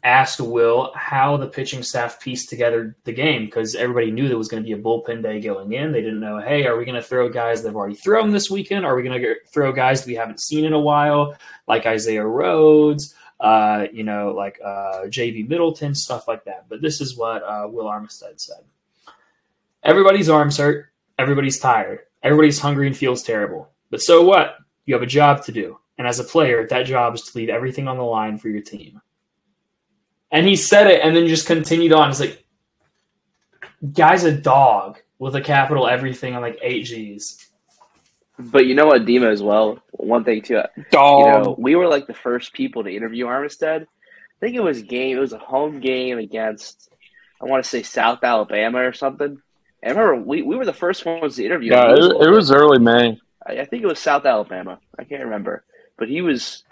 [0.04, 4.48] asked Will how the pitching staff pieced together the game because everybody knew there was
[4.48, 5.92] going to be a bullpen day going in.
[5.92, 8.50] They didn't know, hey, are we going to throw guys that have already thrown this
[8.50, 8.86] weekend?
[8.86, 11.36] Are we going to throw guys that we haven't seen in a while,
[11.68, 13.16] like Isaiah Rhodes?
[13.40, 16.66] Uh, you know, like uh, JB Middleton, stuff like that.
[16.70, 18.64] But this is what uh, Will Armistead said.
[19.84, 20.92] Everybody's arms hurt.
[21.18, 22.02] Everybody's tired.
[22.22, 23.70] Everybody's hungry and feels terrible.
[23.90, 24.58] But so what?
[24.86, 25.80] You have a job to do.
[25.98, 28.62] And as a player, that job is to leave everything on the line for your
[28.62, 29.02] team.
[30.32, 32.10] And he said it and then just continued on.
[32.10, 32.44] It's like,
[33.94, 37.50] guy's a dog with a capital everything on like eight G's.
[38.40, 39.80] But you know what, Dima, as well.
[39.92, 41.20] One thing too, dog.
[41.20, 43.82] You know, we were like the first people to interview Armistead.
[43.84, 45.18] I think it was game.
[45.18, 46.90] It was a home game against,
[47.40, 49.40] I want to say South Alabama or something.
[49.84, 51.72] I remember we, we were the first ones to interview.
[51.72, 51.98] Yeah, him.
[51.98, 53.20] it, it was early May.
[53.46, 54.80] I, I think it was South Alabama.
[54.98, 55.64] I can't remember,
[55.98, 56.64] but he was.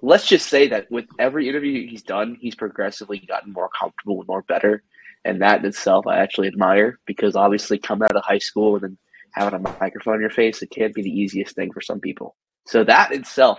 [0.00, 4.28] Let's just say that with every interview he's done, he's progressively gotten more comfortable and
[4.28, 4.82] more better,
[5.24, 8.84] and that in itself I actually admire because obviously coming out of high school and
[8.84, 8.98] then
[9.32, 12.36] having a microphone in your face, it can't be the easiest thing for some people.
[12.66, 13.58] So that itself,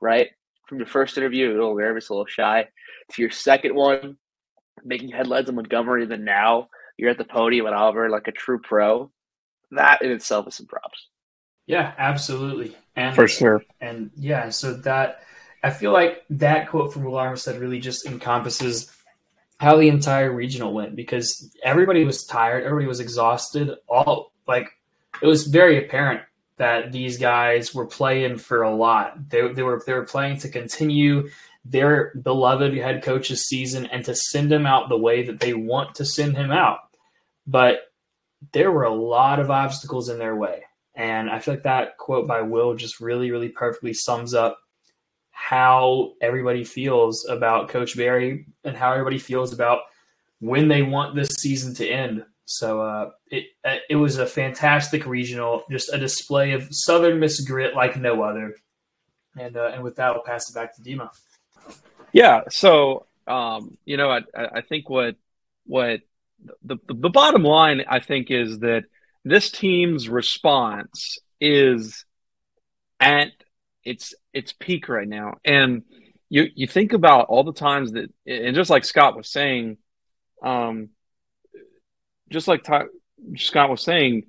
[0.00, 0.28] right,
[0.68, 2.66] from your first interview, a little nervous, a little shy,
[3.12, 4.16] to your second one,
[4.84, 8.60] making headlines in Montgomery, then now you're at the podium at Auburn like a true
[8.62, 9.10] pro.
[9.70, 11.08] That in itself is some props.
[11.66, 12.76] Yeah, absolutely.
[12.96, 13.62] And For sure.
[13.80, 15.22] And yeah, so that
[15.62, 18.90] I feel like that quote from Will Armistead really just encompasses
[19.58, 23.70] how the entire regional went because everybody was tired, everybody was exhausted.
[23.88, 24.68] All like
[25.22, 26.22] it was very apparent
[26.56, 29.28] that these guys were playing for a lot.
[29.30, 31.28] They, they were they were playing to continue
[31.64, 35.94] their beloved head coach's season and to send him out the way that they want
[35.96, 36.80] to send him out.
[37.46, 37.92] But
[38.50, 40.64] there were a lot of obstacles in their way.
[40.94, 44.58] And I feel like that quote by Will just really, really perfectly sums up
[45.42, 49.80] how everybody feels about Coach Berry and how everybody feels about
[50.38, 52.24] when they want this season to end.
[52.44, 53.46] So uh, it
[53.90, 58.54] it was a fantastic regional, just a display of Southern Miss grit like no other.
[59.36, 61.10] And uh, and with that, I'll pass it back to Dima.
[62.12, 62.42] Yeah.
[62.48, 65.16] So um, you know, I I think what
[65.66, 66.02] what
[66.62, 68.84] the, the the bottom line I think is that
[69.24, 72.04] this team's response is
[73.00, 73.32] at
[73.84, 75.34] its its peak right now.
[75.44, 75.82] And
[76.28, 79.76] you you think about all the times that, and just like Scott was saying,
[80.42, 80.90] um,
[82.30, 82.84] just like Ty,
[83.36, 84.24] Scott was saying,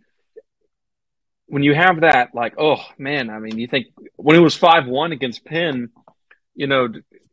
[1.47, 4.85] when you have that, like, oh man, I mean, you think when it was five
[4.85, 5.89] one against Penn,
[6.55, 6.89] you know,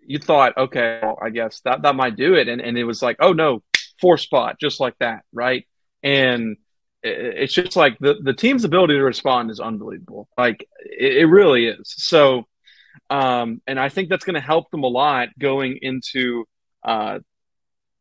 [0.07, 3.03] you thought, okay, well, I guess that that might do it, and and it was
[3.03, 3.63] like, oh no,
[4.01, 5.67] four spot, just like that, right?
[6.03, 6.57] And
[7.03, 10.29] it's just like the, the team's ability to respond is unbelievable.
[10.37, 11.95] Like it, it really is.
[11.97, 12.47] So,
[13.09, 16.47] um, and I think that's going to help them a lot going into,
[16.85, 17.21] uh,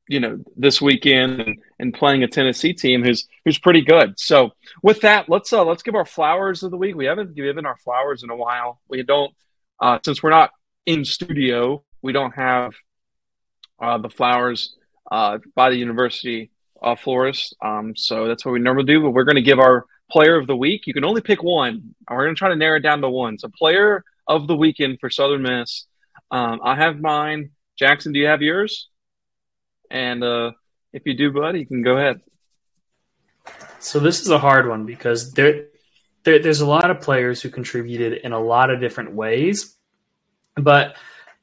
[0.08, 4.20] you know, this weekend and, and playing a Tennessee team who's who's pretty good.
[4.20, 4.52] So,
[4.84, 6.96] with that, let's uh, let's give our flowers of the week.
[6.96, 8.82] We haven't given our flowers in a while.
[8.88, 9.34] We don't
[9.80, 10.52] uh, since we're not
[10.86, 11.84] in studio.
[12.02, 12.74] We don't have
[13.80, 14.76] uh, the flowers
[15.12, 16.52] uh, by the university
[16.98, 17.56] florist.
[17.62, 19.02] Um, so that's what we normally do.
[19.02, 20.88] But we're going to give our player of the week.
[20.88, 21.96] You can only pick one.
[22.10, 23.38] We're going to try to narrow it down to one.
[23.38, 25.86] So player of the weekend for Southern Miss.
[26.32, 27.50] Um, I have mine.
[27.78, 28.88] Jackson, do you have yours?
[29.90, 30.52] And uh,
[30.94, 32.22] if you do, buddy, you can go ahead.
[33.80, 35.66] So this is a hard one because there,
[36.24, 39.76] there, there's a lot of players who contributed in a lot of different ways,
[40.56, 40.96] but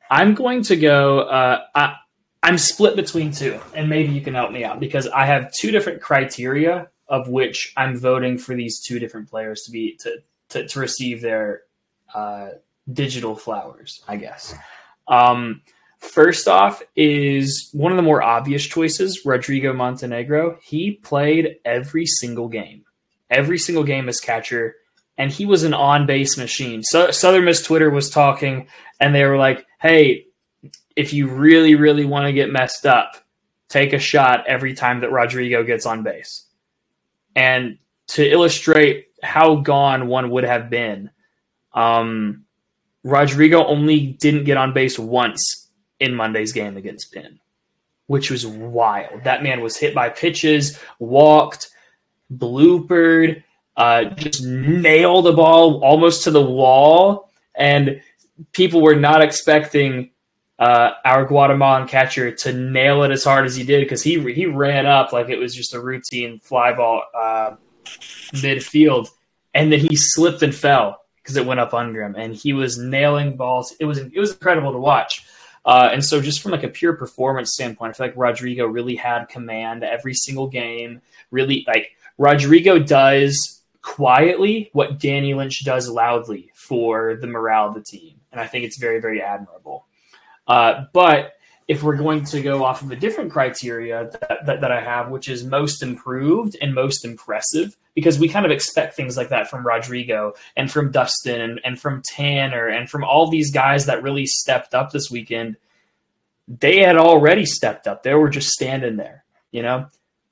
[0.08, 1.20] I'm going to go.
[1.20, 1.96] Uh, I,
[2.42, 5.72] I'm split between two, and maybe you can help me out because I have two
[5.72, 10.68] different criteria of which I'm voting for these two different players to be to to,
[10.68, 11.62] to receive their
[12.14, 12.50] uh,
[12.92, 14.54] digital flowers, I guess.
[15.08, 15.62] Um,
[15.98, 20.58] first off, is one of the more obvious choices, Rodrigo Montenegro.
[20.62, 22.84] He played every single game,
[23.30, 24.76] every single game as catcher,
[25.18, 26.82] and he was an on base machine.
[26.82, 28.68] So Southern Miss Twitter was talking,
[29.00, 30.26] and they were like, "Hey,
[30.94, 33.16] if you really, really want to get messed up,
[33.68, 36.46] take a shot every time that Rodrigo gets on base."
[37.34, 41.10] And to illustrate how gone one would have been,
[41.72, 42.45] um,
[43.06, 45.68] Rodrigo only didn't get on base once
[46.00, 47.38] in Monday's game against Penn,
[48.08, 49.22] which was wild.
[49.22, 51.70] That man was hit by pitches, walked,
[52.34, 53.44] bloopered,
[53.76, 58.02] uh, just nailed the ball almost to the wall, and
[58.50, 60.10] people were not expecting
[60.58, 64.46] uh, our Guatemalan catcher to nail it as hard as he did because he he
[64.46, 67.54] ran up like it was just a routine fly ball uh,
[68.32, 69.06] midfield,
[69.54, 72.78] and then he slipped and fell because it went up under him, and he was
[72.78, 73.74] nailing balls.
[73.80, 75.26] It was it was incredible to watch.
[75.64, 78.94] Uh, and so, just from like a pure performance standpoint, I feel like Rodrigo really
[78.94, 81.02] had command every single game.
[81.32, 87.82] Really, like Rodrigo does quietly what Danny Lynch does loudly for the morale of the
[87.82, 89.86] team, and I think it's very, very admirable.
[90.46, 91.32] Uh, but
[91.68, 95.10] if we're going to go off of a different criteria that, that, that, I have,
[95.10, 99.50] which is most improved and most impressive, because we kind of expect things like that
[99.50, 104.02] from Rodrigo and from Dustin and, and from Tanner and from all these guys that
[104.02, 105.56] really stepped up this weekend.
[106.46, 108.04] They had already stepped up.
[108.04, 109.88] They were just standing there, you know?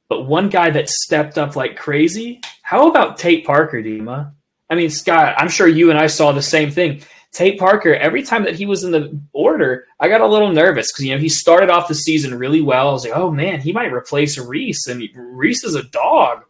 [0.08, 4.30] But one guy that stepped up like crazy, how about Tate Parker, Dima?
[4.70, 7.02] I mean, Scott, I'm sure you and I saw the same thing.
[7.34, 10.92] Tate Parker, every time that he was in the order, I got a little nervous
[10.92, 12.88] because you know he started off the season really well.
[12.88, 16.44] I was like, oh man, he might replace Reese, and Reese is a dog.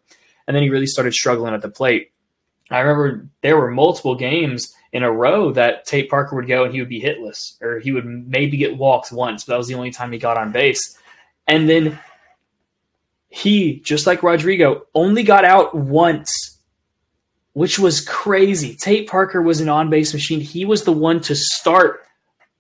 [0.46, 2.12] And then he really started struggling at the plate.
[2.70, 6.74] I remember there were multiple games in a row that Tate Parker would go and
[6.74, 9.74] he would be hitless, or he would maybe get walked once, but that was the
[9.74, 10.98] only time he got on base.
[11.48, 11.98] And then
[13.28, 16.43] he, just like Rodrigo, only got out once
[17.54, 18.74] which was crazy.
[18.76, 20.40] Tate Parker was an on base machine.
[20.40, 22.04] He was the one to start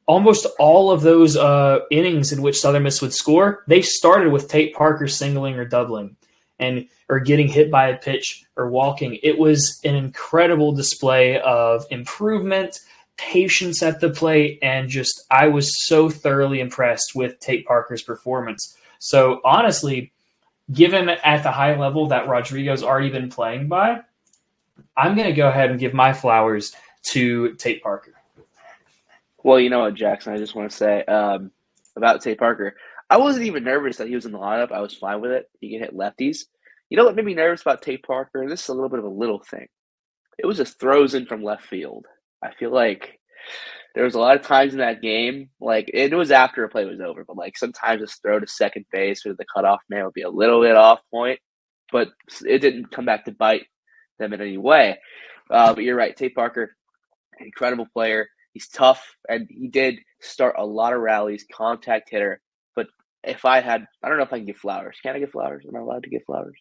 [0.06, 4.48] almost all of those uh, innings in which Southern Miss would score, they started with
[4.48, 6.16] Tate Parker singling or doubling,
[6.58, 9.18] and or getting hit by a pitch or walking.
[9.22, 12.80] It was an incredible display of improvement,
[13.16, 18.76] patience at the plate, and just I was so thoroughly impressed with Tate Parker's performance.
[18.98, 20.12] So honestly,
[20.72, 24.00] given at the high level that Rodrigo's already been playing by,
[24.96, 26.72] I'm going to go ahead and give my flowers
[27.04, 28.14] to Tate Parker.
[29.42, 31.50] Well, you know what, Jackson, I just want to say um,
[31.96, 32.76] about Tate Parker.
[33.10, 34.72] I wasn't even nervous that he was in the lineup.
[34.72, 35.50] I was fine with it.
[35.60, 36.44] He can hit lefties.
[36.88, 38.48] You know what made me nervous about Tate Parker?
[38.48, 39.66] This is a little bit of a little thing.
[40.38, 42.06] It was just throws in from left field.
[42.42, 43.20] I feel like
[43.94, 46.84] there was a lot of times in that game, like it was after a play
[46.84, 50.14] was over, but like sometimes this throw to second base or the cutoff man would
[50.14, 51.38] be a little bit off point,
[51.92, 52.08] but
[52.44, 53.66] it didn't come back to bite
[54.18, 54.98] them in any way.
[55.50, 56.74] Uh, but you're right, Tate Parker,
[57.40, 58.28] incredible player.
[58.52, 62.40] He's tough, and he did start a lot of rallies, contact hitter.
[62.76, 62.86] But
[63.22, 64.96] if I had, I don't know if I can give flowers.
[65.02, 65.64] Can I give flowers?
[65.68, 66.56] Am I allowed to give flowers?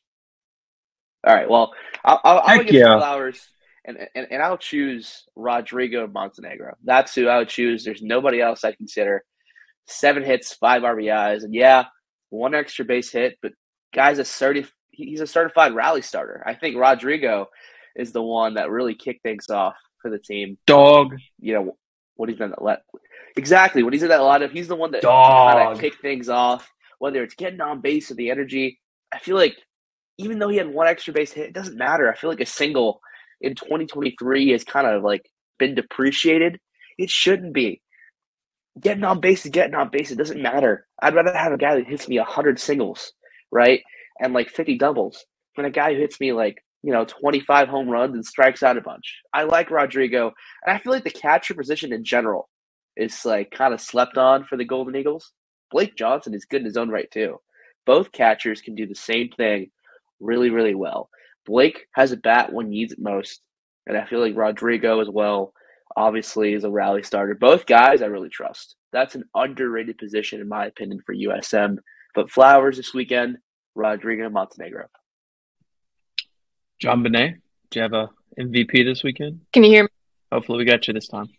[1.25, 1.49] All right.
[1.49, 2.97] Well, I'll, I'll, I'll give yeah.
[2.97, 3.47] flowers,
[3.85, 6.75] and, and and I'll choose Rodrigo Montenegro.
[6.83, 7.83] That's who I would choose.
[7.83, 9.23] There's nobody else I consider.
[9.85, 11.85] Seven hits, five RBIs, and yeah,
[12.29, 13.37] one extra base hit.
[13.41, 13.53] But
[13.93, 16.43] guy's a certi- he's a certified rally starter.
[16.45, 17.49] I think Rodrigo
[17.95, 20.57] is the one that really kicked things off for the team.
[20.65, 21.15] Dog.
[21.39, 21.77] You know,
[22.15, 22.83] what he's been let
[23.35, 24.51] exactly when he's in that lineup.
[24.51, 26.69] He's the one that kind of kicked things off.
[26.99, 28.79] Whether it's getting on base or the energy,
[29.13, 29.57] I feel like
[30.17, 32.09] even though he had one extra base hit, it doesn't matter.
[32.09, 33.01] I feel like a single
[33.41, 35.29] in 2023 has kind of like
[35.59, 36.59] been depreciated.
[36.97, 37.81] It shouldn't be.
[38.79, 40.11] Getting on base is getting on base.
[40.11, 40.87] It doesn't matter.
[41.01, 43.11] I'd rather have a guy that hits me 100 singles,
[43.51, 43.81] right?
[44.19, 47.89] And like 50 doubles than a guy who hits me like you know, 25 home
[47.89, 49.21] runs and strikes out a bunch.
[49.33, 50.33] I like Rodrigo,
[50.65, 52.49] and I feel like the catcher position in general
[52.97, 55.31] is like kind of slept on for the Golden Eagles.
[55.71, 57.39] Blake Johnson is good in his own right too.
[57.85, 59.71] Both catchers can do the same thing
[60.19, 61.09] really, really well.
[61.45, 63.41] Blake has a bat when needs it most,
[63.87, 65.53] and I feel like Rodrigo as well.
[65.95, 67.35] Obviously, is a rally starter.
[67.35, 68.75] Both guys I really trust.
[68.91, 71.77] That's an underrated position in my opinion for USM.
[72.15, 73.37] But Flowers this weekend,
[73.75, 74.87] Rodrigo Montenegro.
[76.81, 77.35] JonBenét,
[77.69, 78.09] do you have a
[78.39, 79.41] MVP this weekend?
[79.51, 79.89] Can you hear me?
[80.31, 81.29] Hopefully, we got you this time.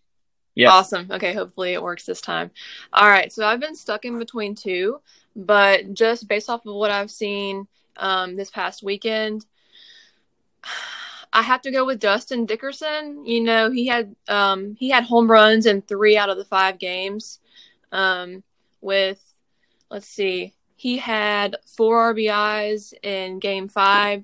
[0.54, 0.70] Yeah.
[0.70, 1.08] Awesome.
[1.10, 2.50] Okay, hopefully it works this time.
[2.92, 5.00] All right, so I've been stuck in between two,
[5.34, 7.66] but just based off of what I've seen
[7.96, 9.44] um, this past weekend,
[11.32, 13.26] I have to go with Dustin Dickerson.
[13.26, 16.78] You know, he had um, he had home runs in three out of the five
[16.78, 17.40] games.
[17.90, 18.44] Um,
[18.80, 19.20] with
[19.90, 24.22] let's see, he had four RBIs in Game Five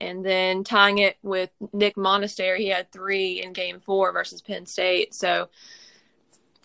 [0.00, 4.66] and then tying it with Nick Monistere, he had three in game four versus Penn
[4.66, 5.14] State.
[5.14, 5.48] So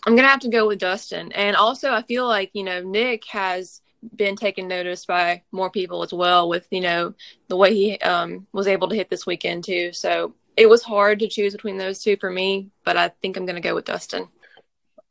[0.04, 1.30] I'm going to have to go with Dustin.
[1.30, 3.80] And also, I feel like, you know, Nick has
[4.16, 7.14] been taken notice by more people as well with, you know,
[7.46, 9.92] the way he um, was able to hit this weekend, too.
[9.92, 13.46] So it was hard to choose between those two for me, but I think I'm
[13.46, 14.26] going to go with Dustin.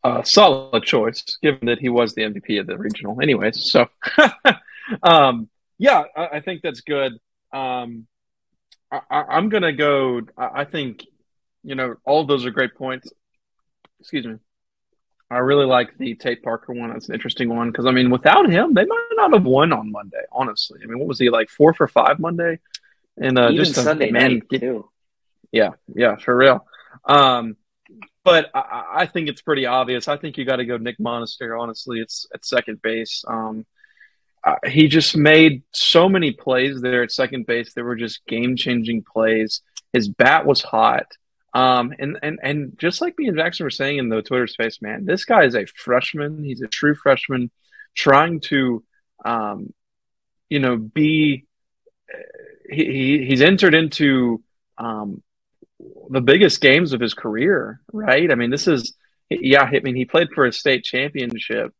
[0.07, 3.69] Uh, solid choice, given that he was the MVP of the regional, anyways.
[3.71, 3.87] So,
[5.03, 7.11] um, yeah, I, I, think that's good.
[7.51, 8.07] Um,
[8.89, 10.21] I, am gonna go.
[10.37, 11.05] I think
[11.61, 13.11] you know all those are great points.
[13.99, 14.35] Excuse me.
[15.29, 16.93] I really like the Tate Parker one.
[16.93, 19.91] That's an interesting one because I mean, without him, they might not have won on
[19.91, 20.23] Monday.
[20.31, 22.59] Honestly, I mean, what was he like four for five Monday?
[23.17, 24.89] And uh, Even just Sunday man, night too.
[25.51, 26.65] Yeah, yeah, for real.
[27.03, 27.57] Um,
[28.27, 30.09] but I, I, think it's pretty obvious.
[30.09, 31.57] I think you got to go Nick Monistere.
[31.57, 33.23] Honestly, it's at second base.
[33.25, 33.65] Um,
[34.43, 37.71] uh, he just made so many plays there at second base.
[37.71, 39.61] They were just game changing plays.
[39.93, 41.05] His bat was hot.
[41.53, 44.81] Um, and, and, and just like me and Jackson were saying in the Twitter space,
[44.81, 46.43] man, this guy is a freshman.
[46.43, 47.49] He's a true freshman
[47.95, 48.83] trying to,
[49.23, 49.73] um,
[50.49, 51.45] you know, be,
[52.69, 54.43] he, he he's entered into,
[54.77, 55.23] um,
[56.09, 58.31] the biggest games of his career, right?
[58.31, 58.95] I mean, this is,
[59.29, 61.73] yeah, I mean, he played for a state championship,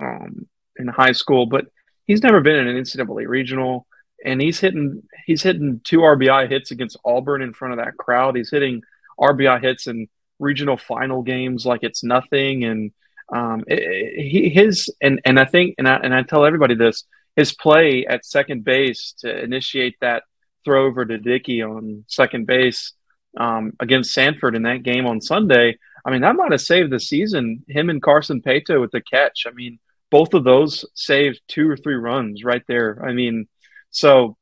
[0.00, 0.46] um,
[0.76, 1.66] in high school, but
[2.06, 3.86] he's never been in an NCAA regional,
[4.24, 8.36] and he's hitting he's hitting two RBI hits against Auburn in front of that crowd.
[8.36, 8.82] He's hitting
[9.18, 10.08] RBI hits in
[10.38, 12.92] regional final games like it's nothing, and
[13.32, 17.04] um, it, he his and and I think and I and I tell everybody this
[17.36, 20.22] his play at second base to initiate that
[20.64, 22.92] throw over to Dickey on second base
[23.36, 25.78] um, against Samford in that game on Sunday.
[26.04, 27.64] I mean, that might have saved the season.
[27.68, 29.46] Him and Carson Paetow with the catch.
[29.46, 29.78] I mean,
[30.10, 33.02] both of those saved two or three runs right there.
[33.04, 33.48] I mean,
[33.90, 34.36] so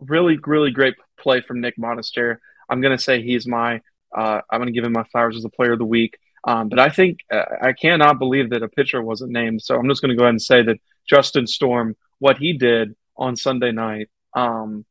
[0.00, 2.36] really, really great play from Nick Monistere.
[2.68, 3.80] I'm going to say he's my,
[4.16, 6.18] uh, I'm going to give him my flowers as the player of the week.
[6.44, 9.62] Um, but I think uh, I cannot believe that a pitcher wasn't named.
[9.62, 12.94] So I'm just going to go ahead and say that Justin Storm, what he did
[13.16, 14.84] on Sunday night, um,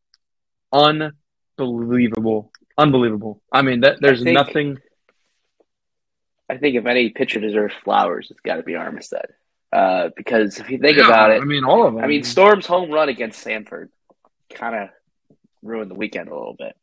[0.72, 2.52] unbelievable,
[2.82, 3.42] unbelievable.
[3.52, 4.78] I mean, that, there's think- nothing.
[6.50, 9.24] I think if any pitcher deserves flowers, it's got to be Armistead.
[9.72, 12.04] Uh, because if you think Yeah, about it, I mean, all of them.
[12.04, 13.88] I mean, Storm's home run against Samford
[14.54, 14.90] kind of
[15.64, 16.76] ruined the weekend a little bit.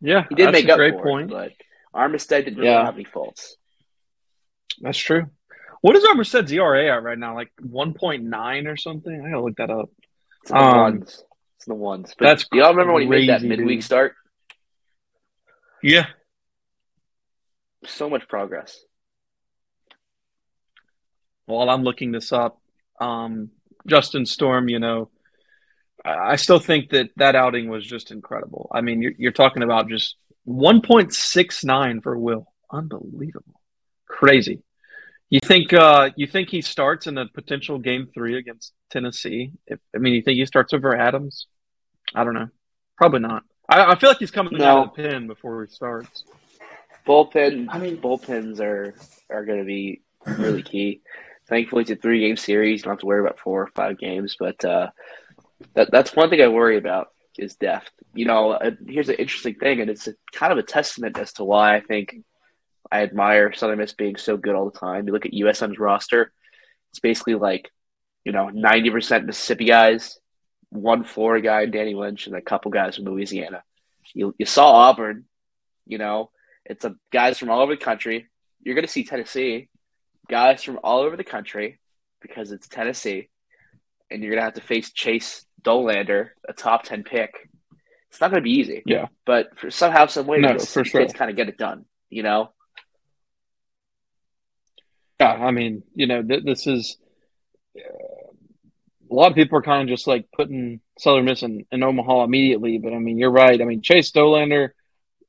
[0.00, 1.30] yeah, He did that's make a up great for point.
[1.30, 1.52] it, but
[1.94, 2.86] Armistead didn't really Yeah.
[2.86, 3.56] have any faults.
[4.80, 5.26] That's true.
[5.82, 7.34] What is Armistead's ERA at right now?
[7.34, 9.20] Like 1.9 or something?
[9.20, 9.90] I gotta look that up.
[10.42, 11.24] It's the Um, ones.
[11.58, 12.14] It's in the ones.
[12.18, 13.84] But that's do y'all remember when he made that midweek dude.
[13.84, 14.14] start?
[15.84, 16.06] Yeah.
[17.84, 18.82] So much progress.
[21.44, 22.58] While I'm looking this up,
[23.02, 23.50] um,
[23.86, 25.10] Justin Storm, you know,
[26.02, 28.70] I still think that that outing was just incredible.
[28.74, 30.16] I mean, you're, you're talking about just
[30.48, 32.46] 1.69 for Will.
[32.72, 33.60] Unbelievable.
[34.08, 34.62] Crazy.
[35.28, 39.52] You think uh, you think he starts in a potential game three against Tennessee?
[39.66, 41.46] If, I mean, you think he starts over Adams?
[42.14, 42.48] I don't know.
[42.96, 43.42] Probably not.
[43.68, 44.64] I, I feel like he's coming No.
[44.64, 46.24] out of the pen before he starts.
[47.06, 47.66] Bullpen.
[47.70, 48.94] I mean- bullpens are
[49.30, 51.00] are going to be really key.
[51.48, 52.80] Thankfully, it's a three game series.
[52.80, 54.36] You don't have to worry about four or five games.
[54.38, 54.88] But uh,
[55.74, 57.08] that that's one thing I worry about
[57.38, 57.90] is depth.
[58.14, 61.32] You know, uh, here's an interesting thing, and it's a, kind of a testament as
[61.34, 62.16] to why I think
[62.90, 65.06] I admire Southern Miss being so good all the time.
[65.06, 66.32] You look at USM's roster;
[66.90, 67.70] it's basically like
[68.24, 70.18] you know ninety percent Mississippi guys,
[70.74, 73.62] one Florida guy, Danny Lynch, and a couple guys from Louisiana.
[74.12, 75.24] You you saw Auburn.
[75.86, 76.30] You know,
[76.64, 78.26] it's a guys from all over the country.
[78.62, 79.68] You're going to see Tennessee,
[80.28, 81.78] guys from all over the country,
[82.22, 83.28] because it's Tennessee,
[84.10, 87.50] and you're going to have to face Chase Dolander, a top ten pick.
[88.10, 88.82] It's not going to be easy.
[88.86, 89.06] Yeah.
[89.26, 91.00] but for somehow, some way, No, for sure.
[91.02, 91.84] kids kind of get it done.
[92.10, 92.52] You know,
[95.20, 96.96] Yeah, I mean, you know, th- this is
[97.76, 98.23] uh,
[99.10, 102.24] a lot of people are kind of just like putting Southern Miss in, in Omaha
[102.24, 103.60] immediately, but I mean, you're right.
[103.60, 104.70] I mean, Chase Dolander,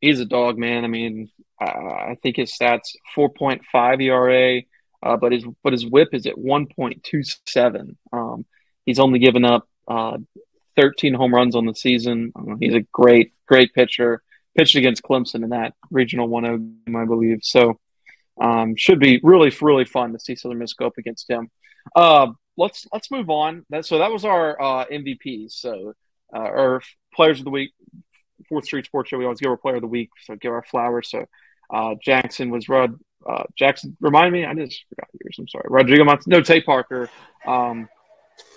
[0.01, 0.83] he's a dog, man.
[0.83, 1.29] I mean,
[1.61, 4.61] uh, I think his stats 4.5 ERA,
[5.03, 7.95] uh, but his but his WHIP is at 1.27.
[8.13, 8.45] Um,
[8.85, 10.17] he's only given up uh,
[10.77, 12.31] 13 home runs on the season.
[12.35, 14.21] Uh, he's a great great pitcher.
[14.57, 16.43] Pitched against Clemson in that regional 1
[16.85, 17.39] game, I believe.
[17.43, 17.79] So.
[18.37, 21.49] Um, should be really, really fun to see Southern Miss go up against him.
[22.57, 23.65] Let's let's move on.
[23.69, 25.53] That, so that was our uh, MVPs.
[25.53, 25.93] So
[26.33, 26.81] uh, our
[27.13, 27.71] players of the week,
[28.49, 29.17] Fourth Street Sports Show.
[29.17, 31.09] We always give our player of the week, so give our flowers.
[31.09, 31.25] So
[31.73, 32.97] uh, Jackson was Rod.
[33.27, 34.45] Uh, Jackson, remind me.
[34.45, 35.35] I just forgot yours.
[35.39, 35.65] I'm sorry.
[35.69, 36.25] Rodrigo Mont.
[36.27, 37.09] No, Tate Parker.
[37.45, 37.89] Um,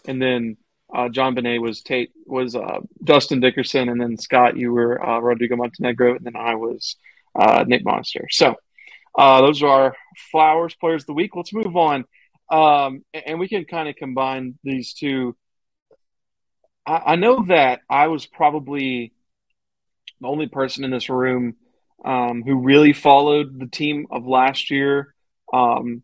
[0.06, 0.56] and then
[0.94, 5.56] uh, JonBenét was Tate was uh, Dustin Dickerson, and then Scott, you were uh, Rodrigo
[5.56, 6.96] Montenegro, and then I was
[7.34, 8.26] uh, Nick Monster.
[8.30, 8.56] So.
[9.18, 9.96] Uh, those are our
[10.30, 11.34] flowers players of the week.
[11.34, 12.04] Let's move on.
[12.50, 15.36] Um, and- we can kind of combine these two.
[16.86, 19.12] I, I know that I was probably
[20.20, 21.56] the only person in this room
[22.04, 25.14] um, who really followed the team of last year,
[25.52, 26.02] um,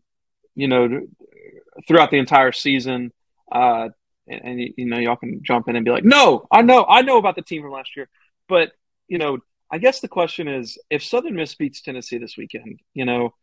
[0.55, 1.01] you know,
[1.87, 3.11] throughout the entire season.
[3.51, 3.89] Uh,
[4.27, 7.01] and, and, you know, y'all can jump in and be like, no, I know, I
[7.01, 8.09] know about the team from last year.
[8.47, 8.71] But,
[9.07, 9.39] you know,
[9.71, 13.33] I guess the question is if Southern Miss beats Tennessee this weekend, you know,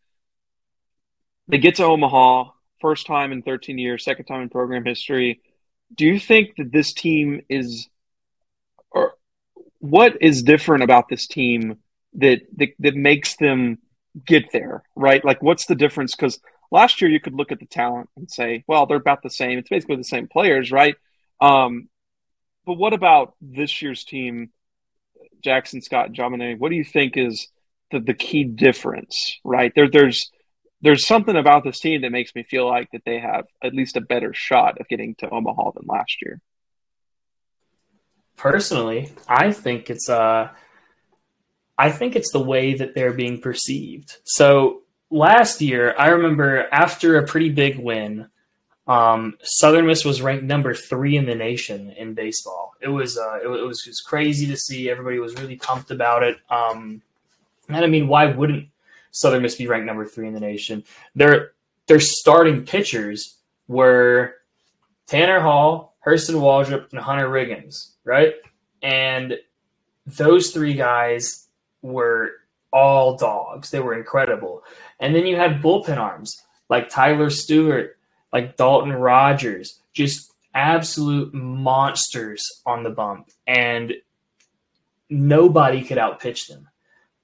[1.49, 2.51] they get to Omaha,
[2.83, 5.41] first time in 13 years, second time in program history.
[5.95, 7.89] Do you think that this team is,
[8.91, 9.15] or
[9.79, 11.79] what is different about this team
[12.15, 13.79] that that, that makes them
[14.27, 15.25] get there, right?
[15.25, 16.15] Like, what's the difference?
[16.15, 16.39] Because
[16.71, 19.59] last year you could look at the talent and say, well, they're about the same.
[19.59, 20.97] It's basically the same players, right?
[21.41, 21.89] Um,
[22.67, 24.51] but what about this year's team?
[25.43, 27.49] Jackson Scott Jomine, what do you think is
[27.91, 29.73] the, the key difference, right?
[29.75, 30.31] There, there's
[30.83, 33.97] there's something about this team that makes me feel like that they have at least
[33.97, 36.41] a better shot of getting to Omaha than last year.
[38.37, 40.51] Personally, I think it's uh
[41.79, 44.19] I think it's the way that they're being perceived.
[44.25, 48.29] So last year, I remember after a pretty big win,
[48.87, 52.75] um, Southern Miss was ranked number three in the nation in baseball.
[52.81, 54.91] It was uh, it, it was crazy to see.
[54.91, 56.39] Everybody was really pumped about it.
[56.51, 57.03] Um,
[57.69, 58.69] and I mean, why wouldn't
[59.13, 60.85] Southern Miss be ranked number three in the nation?
[61.15, 61.53] Their
[61.87, 63.39] their starting pitchers
[63.69, 64.35] were
[65.07, 68.35] Tanner Hall, Hurston Waldrop, and Hunter Riggins, right?
[68.83, 69.37] And
[70.07, 71.49] those three guys
[71.83, 72.33] were
[72.73, 73.71] all dogs.
[73.71, 74.65] They were incredible.
[74.99, 77.99] And then you had bullpen arms like Tyler Stuart,
[78.33, 83.29] like Dalton Rogers, just absolute monsters on the bump.
[83.47, 83.93] And
[85.11, 86.69] nobody could outpitch them.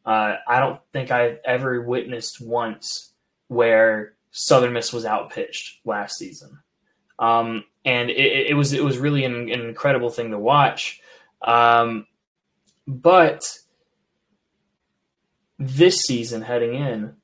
[0.09, 3.13] Uh, I don't think I've ever witnessed once
[3.49, 6.61] where Southern Miss was outpitched last season,
[7.19, 11.03] um, and it, it, was it was really an, an incredible thing to watch.
[11.43, 12.07] Um,
[12.87, 13.43] but
[15.59, 17.17] this season, heading in,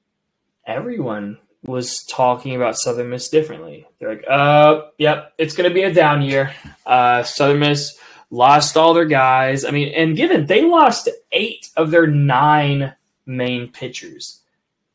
[0.66, 3.86] everyone was talking about Southern Miss differently.
[3.98, 6.54] They're like, "Uh, yep, it's going to be a down year."
[6.84, 7.98] Uh, Southern Miss
[8.30, 9.64] lost all their guys.
[9.64, 12.94] I mean, and given they lost eight of their nine
[13.26, 14.40] main pitchers,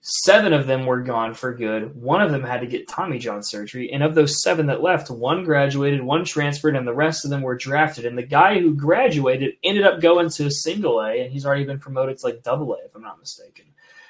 [0.01, 1.95] seven of them were gone for good.
[1.95, 5.09] One of them had to get Tommy John surgery, and of those seven that left,
[5.09, 8.05] one graduated, one transferred, and the rest of them were drafted.
[8.05, 11.79] And the guy who graduated ended up going to single A, and he's already been
[11.79, 13.65] promoted to like double A, if I'm not mistaken.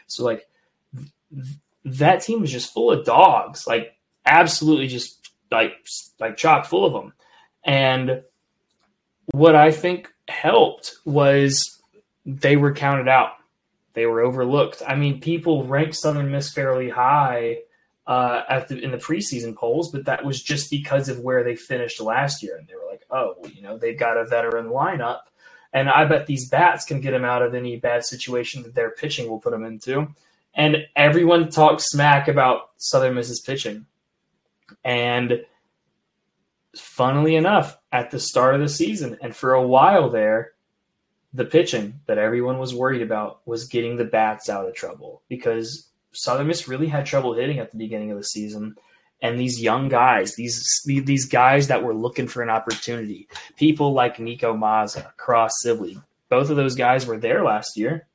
[0.08, 0.48] So like.
[1.34, 3.96] Th- that team was just full of dogs, like
[4.26, 5.74] absolutely just like
[6.20, 7.14] like chock full of them.
[7.64, 8.24] And
[9.32, 11.82] what I think helped was
[12.26, 13.32] they were counted out.
[13.94, 14.82] They were overlooked.
[14.88, 17.58] I mean, people ranked Southern Miss fairly high
[18.08, 21.56] uh, at the, in the preseason polls, but that was just because of where they
[21.56, 22.58] finished last year.
[22.58, 25.22] And they were like, oh, well, you know, they've got a veteran lineup.
[25.74, 28.92] And I bet these bats can get them out of any bad situation that their
[28.92, 30.08] pitching will put them into.
[30.56, 33.86] And everyone talks smack about Southern Miss's pitching.
[34.84, 35.46] And
[36.76, 40.54] funnily enough, at the start of the season and for a while there,
[41.34, 45.90] the pitching that everyone was worried about was getting the bats out of trouble because
[46.12, 48.76] Southern Miss really had trouble hitting at the beginning of the season.
[49.22, 53.28] And these young guys, these these guys that were looking for an opportunity,
[53.58, 58.08] people like Nico Mazza, Cross Sibley, both of those guys were there last year.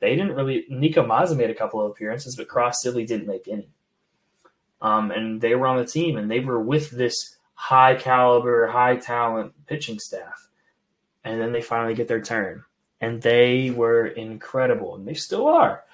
[0.00, 0.66] They didn't really.
[0.68, 3.68] Nico Mazza made a couple of appearances, but Cross Sibley didn't make any.
[4.82, 8.96] Um, and they were on the team, and they were with this high caliber, high
[8.96, 10.48] talent pitching staff.
[11.24, 12.64] And then they finally get their turn,
[13.02, 15.84] and they were incredible, and they still are.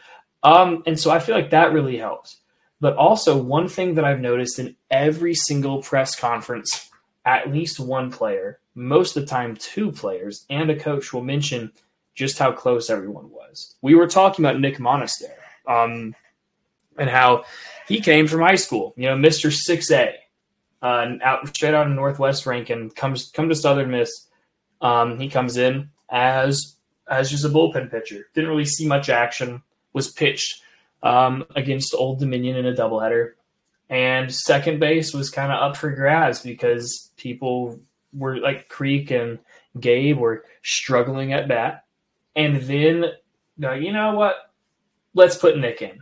[0.44, 2.36] Um, and so I feel like that really helps.
[2.80, 6.88] But also, one thing that I've noticed in every single press conference,
[7.24, 11.72] at least one player, most of the time two players, and a coach will mention
[12.14, 13.74] just how close everyone was.
[13.82, 15.34] We were talking about Nick Monistere
[15.66, 16.14] um,
[16.96, 17.44] and how
[17.88, 19.50] he came from high school, you know, Mr.
[19.50, 20.12] 6A
[20.82, 24.10] uh, out straight out of Northwest Rankin, comes come to Southern Miss.
[24.80, 26.76] Um, he comes in as
[27.08, 28.26] as just a bullpen pitcher.
[28.34, 29.62] Didn't really see much action.
[29.92, 30.62] Was pitched
[31.02, 33.32] um, against Old Dominion in a doubleheader,
[33.88, 37.80] and second base was kind of up for grabs because people
[38.12, 39.38] were like Creek and
[39.80, 41.84] Gabe were struggling at bat,
[42.34, 43.06] and then
[43.58, 44.52] you know what?
[45.14, 45.98] Let's put Nick in.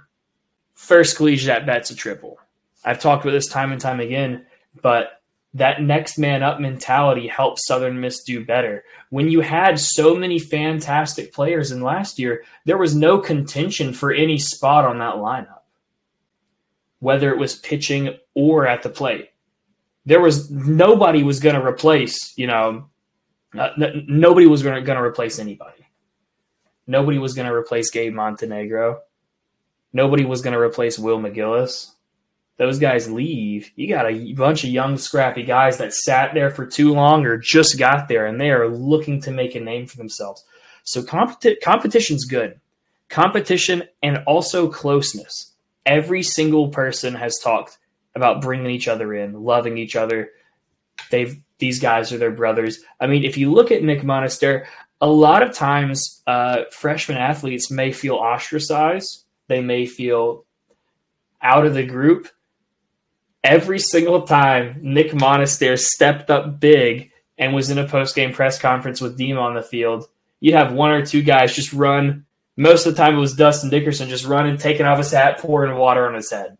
[0.74, 2.38] First collegiate at bat's a triple.
[2.84, 4.44] I've talked about this time and time again.
[4.82, 5.22] But
[5.54, 8.84] that next man up mentality helps Southern Miss do better.
[9.10, 14.12] When you had so many fantastic players in last year, there was no contention for
[14.12, 15.62] any spot on that lineup,
[16.98, 19.30] whether it was pitching or at the plate.
[20.06, 22.90] There was nobody was going to replace, you know,
[23.56, 23.70] uh,
[24.08, 25.86] nobody was going to replace anybody.
[26.86, 29.00] Nobody was going to replace Gabe Montenegro.
[29.92, 31.93] Nobody was going to replace Will McGillis
[32.56, 36.66] those guys leave, you got a bunch of young, scrappy guys that sat there for
[36.66, 39.96] too long or just got there and they are looking to make a name for
[39.96, 40.44] themselves.
[40.84, 42.60] So competi- competition's good.
[43.08, 45.52] Competition and also closeness.
[45.84, 47.78] Every single person has talked
[48.14, 50.30] about bringing each other in, loving each other.
[51.10, 52.80] They've these guys are their brothers.
[53.00, 54.66] I mean, if you look at Nick Monistere,
[55.00, 59.24] a lot of times uh, freshman athletes may feel ostracized.
[59.46, 60.44] They may feel
[61.40, 62.28] out of the group
[63.44, 68.58] every single time Nick Monistere stepped up big and was in a post game press
[68.58, 70.08] conference with Dima on the field,
[70.40, 72.24] you'd have one or two guys just run.
[72.56, 75.76] Most of the time, it was Dustin Dickerson just running, taking off his hat, pouring
[75.76, 76.56] water on his head.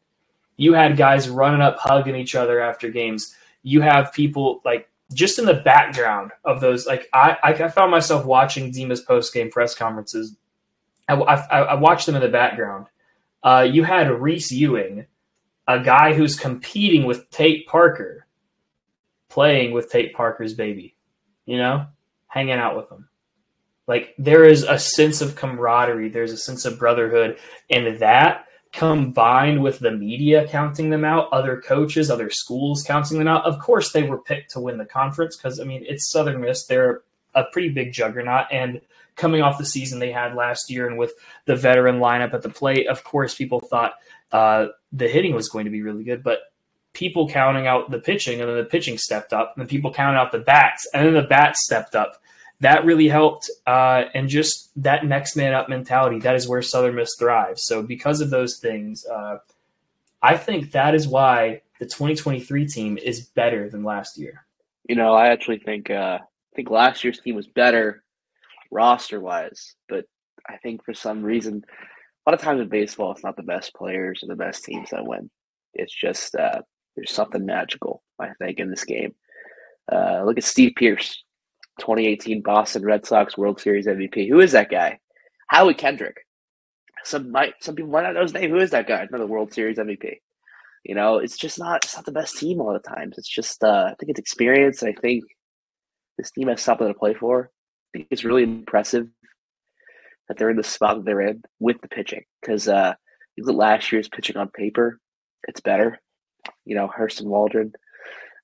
[0.57, 3.35] You had guys running up, hugging each other after games.
[3.62, 6.87] You have people like just in the background of those.
[6.87, 10.37] Like I, I found myself watching Dima's post game press conferences.
[11.09, 12.87] I, I, I watched them in the background.
[13.43, 15.07] Uh, you had Reese Ewing,
[15.67, 18.27] a guy who's competing with Tate Parker,
[19.29, 20.95] playing with Tate Parker's baby,
[21.47, 21.87] you know,
[22.27, 23.09] hanging out with him.
[23.87, 27.39] Like there is a sense of camaraderie, there's a sense of brotherhood,
[27.71, 33.29] and that combined with the media counting them out, other coaches, other schools counting them
[33.29, 33.45] out.
[33.45, 36.67] Of course, they were picked to win the conference because I mean it's Southern Miss.
[36.67, 37.03] They're
[37.35, 38.81] a pretty big juggernaut, and
[39.17, 41.12] coming off the season they had last year, and with
[41.45, 43.95] the veteran lineup at the plate, of course, people thought
[44.33, 46.41] uh, the hitting was going to be really good, but
[46.93, 50.18] people counting out the pitching, and then the pitching stepped up, and then people counting
[50.18, 52.20] out the bats, and then the bats stepped up,
[52.61, 53.51] that really helped.
[53.66, 57.64] Uh, and just that next man up mentality, that is where Southern Miss thrives.
[57.66, 59.39] So, because of those things, uh,
[60.22, 64.47] I think that is why the 2023 team is better than last year.
[64.89, 68.03] You know, I actually think uh, I think last year's team was better
[68.70, 70.07] roster wise, but
[70.49, 71.64] I think for some reason,
[72.27, 74.91] a lot of times in baseball, it's not the best players or the best teams
[74.91, 75.31] that win.
[75.75, 76.62] It's just uh,
[76.97, 79.14] there's something magical, I think, in this game.
[79.91, 81.22] Uh, look at Steve Pearce,
[81.81, 84.29] 2018 Boston Red Sox World Series MVP.
[84.29, 84.99] Who is that guy?
[85.49, 86.16] Howie Kendrick.
[87.05, 88.51] Some might some people might not know his name.
[88.51, 89.03] Who is that guy?
[89.07, 90.14] Another World Series MVP.
[90.85, 93.18] You know, it's just not it's not the best team all the times.
[93.18, 94.83] It's just uh, I think it's experience.
[94.83, 95.25] I think
[96.16, 97.51] this team has something to play for.
[97.95, 99.09] I think it's really impressive
[100.29, 102.22] that they're in the spot that they're in with the pitching.
[102.41, 102.95] Because uh,
[103.37, 105.01] you look at last year's pitching on paper,
[105.49, 106.01] it's better.
[106.64, 107.72] You know, Hurston Waldrop,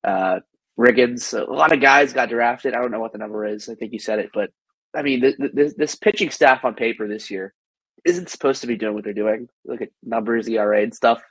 [0.05, 0.41] uh,
[0.79, 2.75] Riggins, a lot of guys got drafted.
[2.75, 3.69] I don't know what the number is.
[3.69, 4.51] I think you said it, but
[4.95, 7.55] I mean, this, this pitching staff on paper this year
[8.05, 9.49] isn't supposed to be doing what they're doing.
[9.65, 11.23] Look at numbers, ERA, and stuff.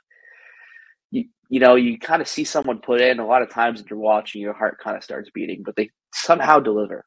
[1.10, 3.90] You, you know, you kind of see someone put in a lot of times that
[3.90, 7.04] you're watching, your heart kind of starts beating, but they somehow deliver.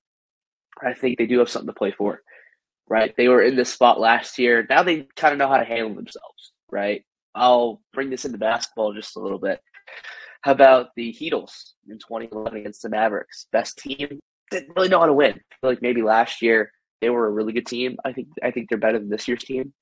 [0.81, 2.21] I think they do have something to play for,
[2.89, 3.13] right?
[3.17, 4.65] They were in this spot last year.
[4.69, 7.03] Now they kind of know how to handle themselves, right?
[7.35, 9.59] I'll bring this into basketball just a little bit.
[10.41, 11.53] How about the Heatles
[11.87, 13.47] in 2011 against the Mavericks?
[13.51, 14.19] Best team
[14.51, 15.39] didn't really know how to win.
[15.61, 16.71] Like maybe last year
[17.01, 17.97] they were a really good team.
[18.05, 19.73] I think I think they're better than this year's team.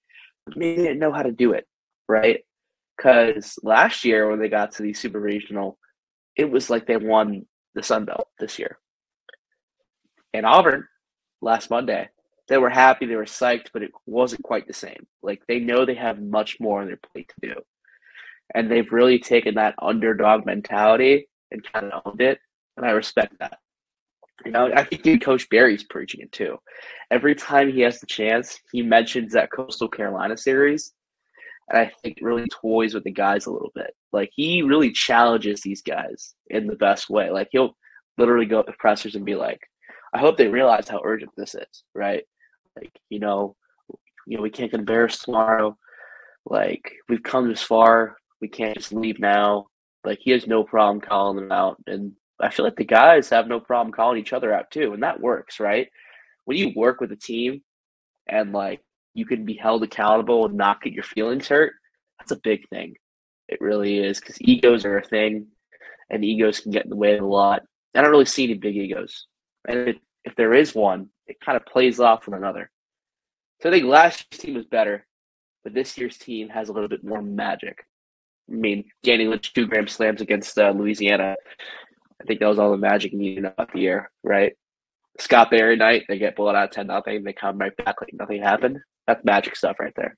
[0.45, 1.65] But maybe they didn't know how to do it,
[2.07, 2.41] right?
[2.97, 5.77] Because last year when they got to the Super Regional,
[6.35, 7.45] it was like they won
[7.75, 8.77] the Sun Belt this year.
[10.33, 10.87] And Auburn
[11.41, 12.09] last Monday,
[12.51, 15.07] they were happy, they were psyched, but it wasn't quite the same.
[15.23, 17.61] Like they know they have much more on their plate to do.
[18.53, 22.39] And they've really taken that underdog mentality and kind of owned it.
[22.75, 23.59] And I respect that.
[24.43, 26.57] You know, I think Coach Berry's preaching it too.
[27.09, 30.91] Every time he has the chance, he mentions that Coastal Carolina series.
[31.69, 33.95] And I think really toys with the guys a little bit.
[34.11, 37.29] Like he really challenges these guys in the best way.
[37.29, 37.77] Like he'll
[38.17, 39.61] literally go up to pressers and be like,
[40.13, 42.25] I hope they realize how urgent this is, right?
[42.75, 43.55] Like, you know,
[44.27, 45.77] you know, we can't get embarrassed tomorrow.
[46.45, 48.17] Like, we've come this far.
[48.39, 49.67] We can't just leave now.
[50.03, 51.77] Like, he has no problem calling them out.
[51.87, 54.93] And I feel like the guys have no problem calling each other out too.
[54.93, 55.87] And that works, right?
[56.45, 57.61] When you work with a team
[58.27, 58.81] and like
[59.13, 61.73] you can be held accountable and not get your feelings hurt,
[62.19, 62.95] that's a big thing.
[63.47, 65.47] It really is because egos are a thing
[66.09, 67.63] and egos can get in the way of a lot.
[67.93, 69.27] I don't really see any big egos.
[69.67, 72.69] And if, if there is one, it kind of plays off one another.
[73.61, 75.05] So I think last year's team was better,
[75.63, 77.85] but this year's team has a little bit more magic.
[78.49, 81.35] I mean, Danny Lynch two grand slams against uh, Louisiana.
[82.19, 84.53] I think that was all the magic needed about the year, right?
[85.19, 88.41] Scott Berry night, they get blown out ten nothing, they come right back like nothing
[88.41, 88.79] happened.
[89.07, 90.17] That's magic stuff right there.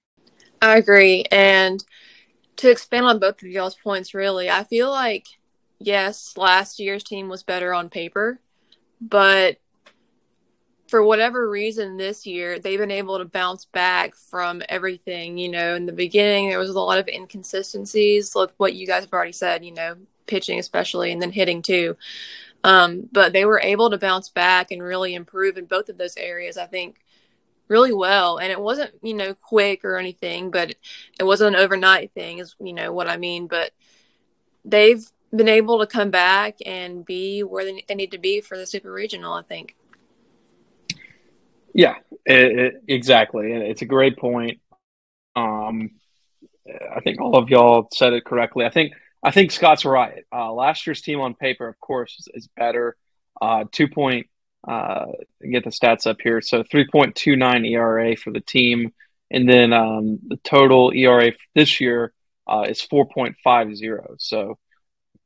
[0.61, 1.83] I agree, and
[2.57, 5.25] to expand on both of y'all's points, really, I feel like
[5.79, 8.39] yes, last year's team was better on paper,
[9.01, 9.57] but
[10.93, 15.73] for whatever reason this year they've been able to bounce back from everything you know
[15.73, 19.31] in the beginning there was a lot of inconsistencies like what you guys have already
[19.31, 19.95] said you know
[20.27, 21.97] pitching especially and then hitting too.
[22.63, 26.15] Um, but they were able to bounce back and really improve in both of those
[26.15, 26.99] areas i think
[27.67, 28.37] really well.
[28.37, 30.75] And it wasn't you know quick or anything but
[31.19, 33.47] it wasn't an overnight thing is you know what i mean.
[33.47, 33.71] But
[34.63, 35.03] they've
[35.35, 38.91] been able to come back and be where they, need to be for the super
[38.91, 39.75] regional i think
[41.73, 41.95] yeah
[42.25, 44.59] it, it, exactly it's a great point.
[45.35, 45.91] Um
[46.95, 48.65] i think all of y'all said it correctly.
[48.65, 48.93] I think
[49.23, 50.23] i think scott's right.
[50.33, 52.95] Uh, last year's team on paper of course is, is better.
[53.41, 54.27] Uh, two point
[54.65, 55.07] uh,
[55.51, 56.39] get the stats up here.
[56.39, 58.93] So 3.29 era for the team
[59.29, 62.13] and then um, the total era this year
[62.47, 64.57] uh, is 4.50 so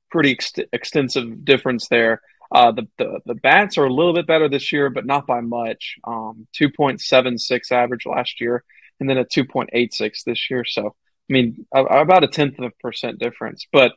[0.09, 2.21] pretty ex- extensive difference there.
[2.51, 5.41] Uh, the, the, the bats are a little bit better this year, but not by
[5.41, 5.95] much.
[6.03, 8.63] Um, 2.76 average last year,
[8.99, 10.63] and then a 2.86 this year.
[10.65, 13.67] So, I mean, about a tenth of a percent difference.
[13.71, 13.93] But,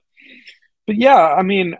[0.86, 1.76] but yeah, I mean,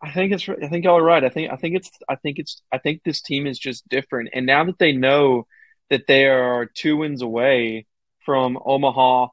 [0.00, 0.48] I think it's.
[0.48, 1.22] I think y'all are right.
[1.22, 1.52] I think.
[1.52, 1.90] I think it's.
[2.08, 2.62] I think it's.
[2.72, 4.30] I think this team is just different.
[4.32, 5.46] And now that they know
[5.90, 7.86] that they are two wins away
[8.24, 9.28] from Omaha,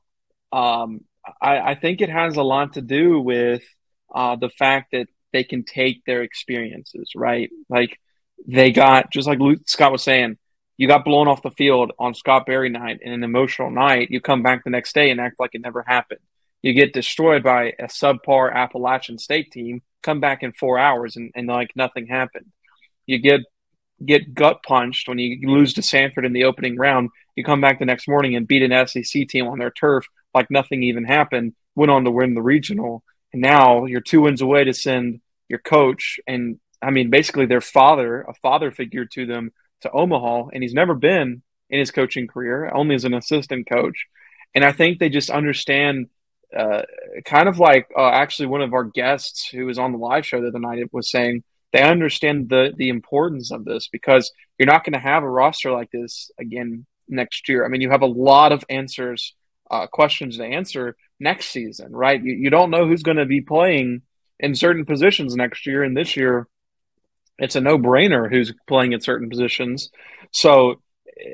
[0.52, 1.02] um,
[1.42, 3.64] I, I think it has a lot to do with
[4.14, 7.50] uh, the fact that they can take their experiences, right?
[7.70, 8.00] Like
[8.48, 10.38] they got, just like Luke, Scott was saying,
[10.78, 14.10] you got blown off the field on Scott Berry night in an emotional night.
[14.10, 16.22] You come back the next day and act like it never happened.
[16.62, 21.32] You get destroyed by a subpar Appalachian State team, come back in four hours and,
[21.36, 22.48] and like nothing happened.
[23.06, 23.42] You get
[24.04, 27.10] get gut punched when you lose to Samford in the opening round.
[27.36, 30.50] You come back the next morning and beat an SEC team on their turf like
[30.50, 31.54] nothing even happened.
[31.76, 33.04] Went on to win the regional,
[33.34, 37.62] and now you're two wins away to send your coach and I mean basically their
[37.62, 39.52] father, a father figure to them
[39.82, 44.08] to Omaha, and he's never been in his coaching career, only as an assistant coach.
[44.54, 46.10] And I think they just understand,
[46.56, 46.84] uh,
[47.26, 50.42] kind of like uh, actually one of our guests who was on the live show
[50.42, 54.84] the other night was saying they understand the the importance of this because you're not
[54.84, 57.66] going to have a roster like this again next year.
[57.66, 59.34] I mean, you have a lot of answers,
[59.72, 62.22] uh, questions to answer next season, right?
[62.22, 64.04] You, you don't know who's going to be playing
[64.40, 66.48] in certain positions next year, and this year
[67.40, 69.90] it's a no brainer who's playing in certain positions.
[70.32, 70.82] So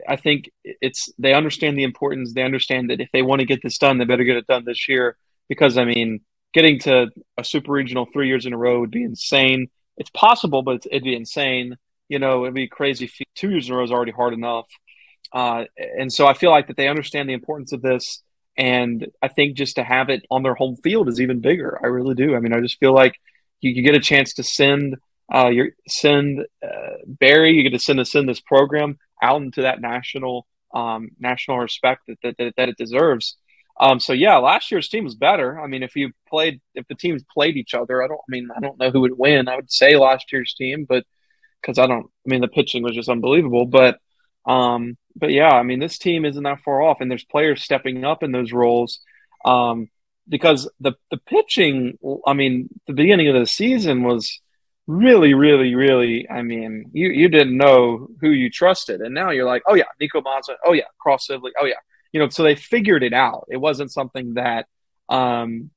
[0.08, 2.34] I think it's they understand the importance.
[2.34, 4.64] They understand that if they want to get this done, they better get it done
[4.66, 5.18] this year
[5.50, 6.22] because I mean,
[6.54, 7.08] getting to
[7.38, 11.04] a super regional three years in a row would be insane it's possible, but it'd
[11.04, 11.76] be insane.
[12.08, 13.12] You know, it'd be crazy.
[13.36, 14.68] Two years in a row is already hard enough.
[15.34, 18.24] Uh, and so I feel like that they understand the importance of this.
[18.58, 21.80] And I think just to have it on their home field is even bigger.
[21.84, 22.36] I really do.
[22.36, 23.16] I mean, I just feel like
[23.62, 24.98] you, you get a chance to send
[25.34, 29.62] uh, your send uh, Berry, you get to send to send this program out into
[29.64, 33.38] that national um, national respect that, that, that it deserves.
[33.80, 35.60] Um, so yeah, last year's team was better.
[35.60, 38.18] I mean, if you played, if the teams played each other, I don't.
[38.18, 39.48] I mean, I don't know who would win.
[39.48, 41.06] I would say last year's team, but
[41.62, 42.06] because I don't.
[42.06, 43.66] I mean, the pitching was just unbelievable.
[43.66, 44.00] But,
[44.48, 48.06] um, but yeah, I mean, this team isn't that far off, and there's players stepping
[48.06, 49.00] up in those roles.
[49.46, 49.90] Um,
[50.30, 54.42] because the the pitching, I mean, the beginning of the season was
[54.88, 56.28] really, really, really.
[56.30, 59.86] I mean, you you didn't know who you trusted, and now you're like, oh yeah,
[60.00, 61.76] Nico Mazza, oh yeah, Cross Sibley, oh yeah
[62.12, 63.48] you know, so they figured it out.
[63.50, 64.66] It wasn't something that
[65.10, 65.72] um,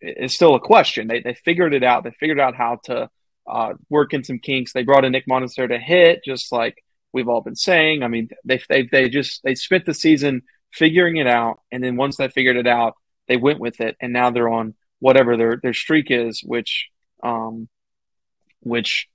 [0.00, 1.08] is still a question.
[1.08, 2.04] They they figured it out.
[2.04, 3.10] They figured out how to
[3.46, 4.72] uh, work in some kinks.
[4.72, 6.81] They brought in Nick Monistere to hit, just like
[7.12, 8.02] we've all been saying.
[8.02, 10.42] I mean, they they they just they spent the season
[10.72, 12.94] figuring it out, and then once they figured it out,
[13.28, 16.88] they went with it, and now they're on whatever their their streak is, which
[17.22, 17.68] um,
[18.60, 19.08] which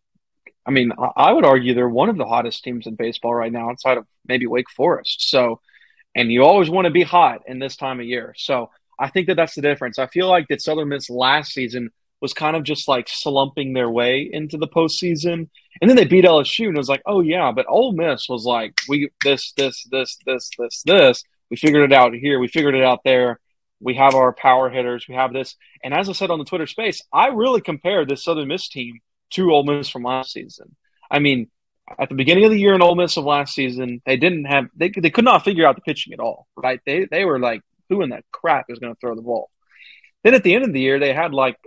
[0.66, 3.70] I mean, I would argue they're one of the hottest teams in baseball right now,
[3.70, 5.30] outside of maybe Wake Forest.
[5.30, 5.62] So
[6.18, 8.34] and you always want to be hot in this time of year.
[8.38, 10.00] So I think that that's the difference.
[10.00, 13.90] I feel like that Southern Miss last season was kind of just like slumping their
[13.90, 15.50] way into the postseason,
[15.82, 18.46] and then they beat LSU, and it was like, oh yeah, but Ole Miss was
[18.46, 21.24] like, we this this this this this this.
[21.50, 22.40] We figured it out here.
[22.40, 23.40] We figured it out there.
[23.80, 25.06] We have our power hitters.
[25.08, 25.56] We have this.
[25.84, 29.00] And as I said on the Twitter space, I really compare this Southern Miss team
[29.32, 30.76] to Ole Miss from last season.
[31.10, 31.50] I mean,
[32.00, 34.66] at the beginning of the year in Ole Miss of last season, they didn't have
[34.76, 36.48] they they could not figure out the pitching at all.
[36.56, 36.80] Right?
[36.86, 39.50] They they were like, who in that crap is going to throw the ball?
[40.24, 41.58] Then at the end of the year, they had like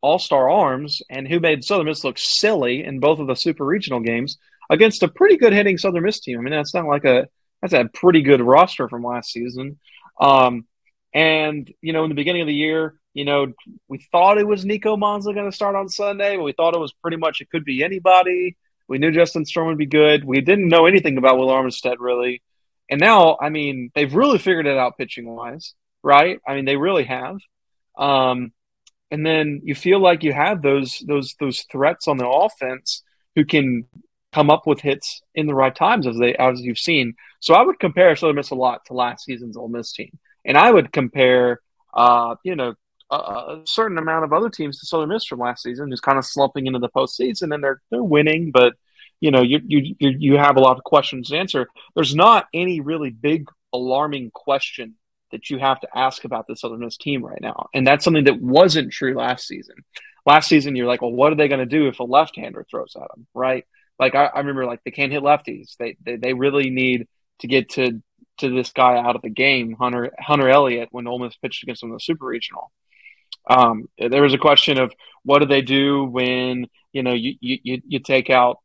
[0.00, 3.64] all star arms, and who made Southern Miss look silly in both of the super
[3.64, 4.38] regional games
[4.70, 6.38] against a pretty good hitting Southern Miss team.
[6.38, 7.28] I mean, that's not like a
[7.60, 9.78] that's a pretty good roster from last season.
[10.20, 10.66] Um,
[11.12, 13.52] and you know, in the beginning of the year, you know,
[13.88, 16.80] we thought it was Nico Monza going to start on Sunday, but we thought it
[16.80, 18.56] was pretty much it could be anybody.
[18.88, 20.24] We knew Justin Storm would be good.
[20.24, 22.42] We didn't know anything about Will Armistead really.
[22.88, 26.40] And now, I mean, they've really figured it out pitching wise, right?
[26.46, 27.38] I mean, they really have.
[27.96, 28.52] Um,
[29.10, 33.02] and then you feel like you have those those those threats on the offense
[33.34, 33.86] who can
[34.32, 37.14] come up with hits in the right times as they as you've seen.
[37.40, 40.56] So I would compare Southern Miss a lot to last season's Ole Miss team, and
[40.56, 41.60] I would compare,
[41.92, 42.74] uh, you know,
[43.10, 46.18] a, a, certain amount of other teams to Southern Miss from last season, just kind
[46.18, 48.74] of slumping into the postseason, and they're they're winning, but
[49.20, 51.68] you know you you you have a lot of questions to answer.
[51.94, 54.94] There's not any really big alarming question
[55.32, 58.24] that you have to ask about the Southern Miss team right now, and that's something
[58.24, 59.76] that wasn't true last season.
[60.26, 62.94] Last season, you're like, well, what are they going to do if a left-hander throws
[62.94, 63.64] at them, right?
[63.98, 65.76] Like I, I remember, like they can't hit lefties.
[65.78, 67.06] They, they they really need
[67.40, 68.02] to get to
[68.38, 71.82] to this guy out of the game, Hunter Hunter Elliott, when Ole Miss pitched against
[71.82, 72.72] them in the Super Regional.
[73.48, 77.80] Um, there was a question of what do they do when you know you you,
[77.86, 78.58] you take out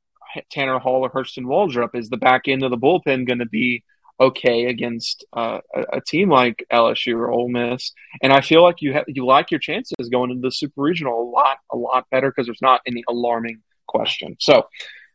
[0.49, 1.95] Tanner Hall or Hurston Waldrop?
[1.95, 3.83] Is the back end of the bullpen going to be
[4.19, 5.59] okay against uh,
[5.91, 7.91] a, team like LSU or Ole Miss?
[8.21, 11.21] And I feel like you have you like your chances going into the Super Regional
[11.21, 14.37] a lot a lot better because there's not any alarming question.
[14.39, 14.67] So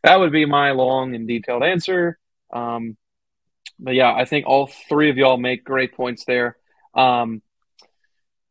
[0.03, 2.19] that would be my long and detailed answer.
[2.53, 2.97] Um,
[3.79, 6.57] but yeah, I think all three of y'all make great points there.
[6.95, 7.43] Um,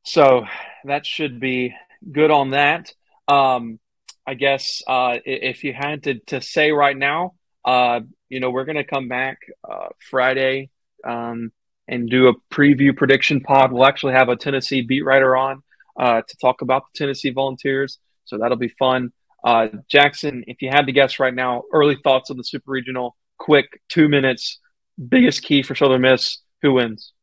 [0.04, 0.45] so
[0.86, 1.76] that should be
[2.12, 2.91] good on that.
[3.28, 3.80] Um,
[4.26, 7.34] I guess uh, if you had to, to say right now,
[7.66, 10.70] uh, you know, we're going to come back uh, Friday
[11.04, 11.52] um,
[11.88, 13.72] and do a preview prediction pod.
[13.72, 15.64] We'll actually have a Tennessee beat writer on
[16.00, 17.98] uh, to talk about the Tennessee Volunteers.
[18.26, 19.12] So that'll be fun.
[19.44, 23.16] Uh, Jackson, if you had to guess right now, early thoughts on the Super Regional,
[23.38, 24.60] quick, two minutes,
[25.08, 27.14] biggest key for Southern Miss, who wins?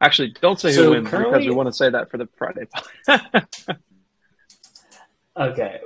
[0.00, 2.28] Actually, don't say So who wins currently- because we want to say that for the
[2.36, 2.66] Friday.
[3.06, 3.46] Pod.
[5.36, 5.80] okay.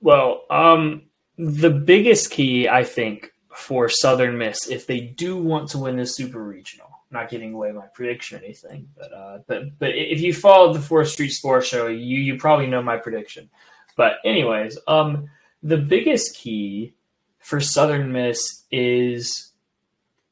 [0.00, 1.02] Well, um,
[1.38, 6.16] the biggest key, I think, for Southern Miss, if they do want to win this
[6.16, 10.32] Super Regional, not giving away my prediction or anything, but uh, but but if you
[10.32, 13.50] followed the Fourth Street Sports Show, you you probably know my prediction.
[13.96, 15.28] But anyways, um,
[15.62, 16.94] the biggest key
[17.38, 19.52] for Southern Miss is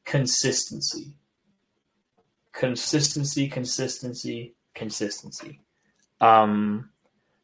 [0.04, 1.12] consistency.
[2.52, 5.60] Consistency, consistency, consistency.
[6.20, 6.90] Um,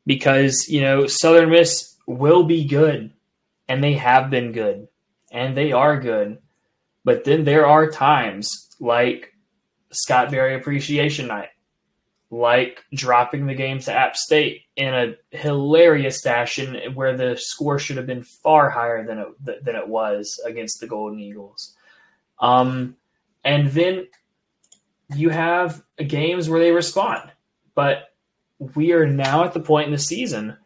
[0.07, 3.12] because you know Southern Miss will be good,
[3.68, 4.88] and they have been good,
[5.32, 6.38] and they are good.
[7.04, 9.32] But then there are times like
[9.92, 11.50] Scott Berry Appreciation Night,
[12.30, 17.96] like dropping the game to App State in a hilarious fashion where the score should
[17.96, 21.74] have been far higher than it than it was against the Golden Eagles.
[22.40, 22.96] Um,
[23.44, 24.08] and then
[25.14, 27.30] you have games where they respond,
[27.74, 28.08] but
[28.58, 30.56] we are now at the point in the season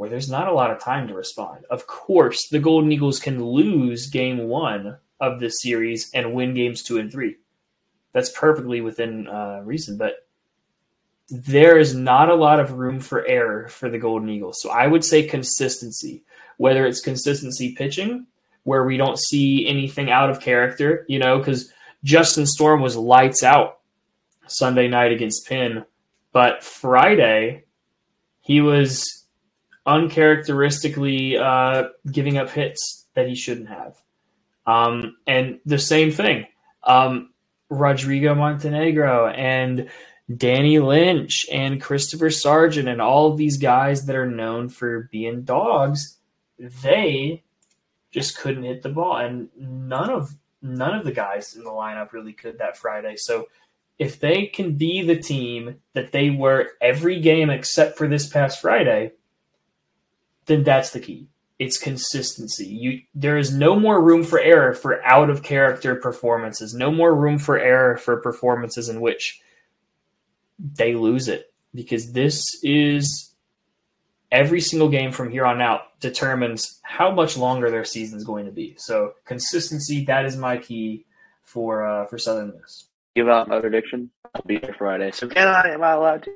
[0.00, 1.62] where there's not a lot of time to respond.
[1.68, 6.82] Of course, the Golden Eagles can lose game one of this series and win games
[6.82, 7.36] two and three.
[8.14, 10.26] That's perfectly within uh, reason, but
[11.28, 14.62] there is not a lot of room for error for the Golden Eagles.
[14.62, 16.24] So I would say consistency,
[16.56, 18.26] whether it's consistency pitching,
[18.62, 21.74] where we don't see anything out of character, you know, because
[22.04, 23.80] Justin Storm was lights out
[24.46, 25.84] Sunday night against Penn,
[26.32, 27.64] but Friday
[28.40, 29.19] he was
[29.86, 34.00] uncharacteristically uh, giving up hits that he shouldn't have.
[34.66, 36.46] Um, and the same thing,
[36.84, 37.30] um,
[37.68, 39.88] Rodrigo Montenegro and
[40.34, 46.18] Danny Lynch and Christopher Sargent and all these guys that are known for being dogs,
[46.58, 47.42] they
[48.10, 52.12] just couldn't hit the ball, and none of none of the guys in the lineup
[52.12, 53.16] really could that Friday.
[53.16, 53.48] So
[53.98, 58.60] if they can be the team that they were every game except for this past
[58.60, 59.12] Friday,
[60.50, 61.28] then that's the key.
[61.60, 62.66] It's consistency.
[62.66, 66.74] You there is no more room for error for out of character performances.
[66.74, 69.40] No more room for error for performances in which
[70.58, 73.32] they lose it because this is
[74.32, 78.46] every single game from here on out determines how much longer their season is going
[78.46, 78.74] to be.
[78.76, 81.04] So consistency that is my key
[81.44, 82.86] for uh, for Southern Miss.
[83.14, 84.10] Give out my prediction.
[84.34, 85.12] I'll be here Friday.
[85.12, 85.68] So can I?
[85.74, 86.30] Am I allowed to?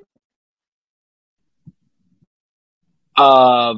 [3.16, 3.74] uh,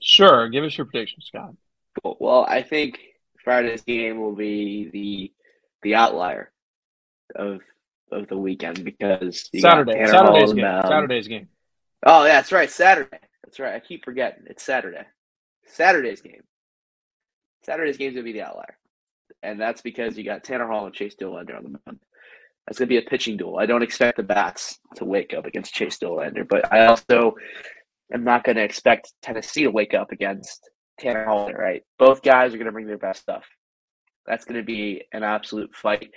[0.00, 0.48] sure.
[0.48, 1.54] Give us your prediction, Scott.
[2.02, 2.16] Cool.
[2.20, 2.98] Well, I think
[3.44, 5.32] Friday's game will be the
[5.82, 6.50] the outlier
[7.34, 7.60] of
[8.10, 9.92] of the weekend because Saturday.
[9.92, 10.82] Saturday's Hall on the game.
[10.82, 11.48] Saturday's game.
[12.04, 12.70] Oh, yeah, that's right.
[12.70, 13.18] Saturday.
[13.44, 13.74] That's right.
[13.74, 14.44] I keep forgetting.
[14.46, 15.04] It's Saturday.
[15.66, 16.42] Saturday's game.
[17.64, 18.78] Saturday's game's gonna be the outlier,
[19.42, 22.00] and that's because you got Tanner Hall and Chase Dolander on the mound.
[22.66, 23.58] That's gonna be a pitching duel.
[23.58, 27.34] I don't expect the bats to wake up against Chase Dolander, but I also
[28.12, 31.52] am not gonna expect Tennessee to wake up against Tanner Hall.
[31.52, 31.82] Right?
[31.98, 33.44] Both guys are gonna bring their best stuff.
[34.26, 36.10] That's gonna be an absolute fight,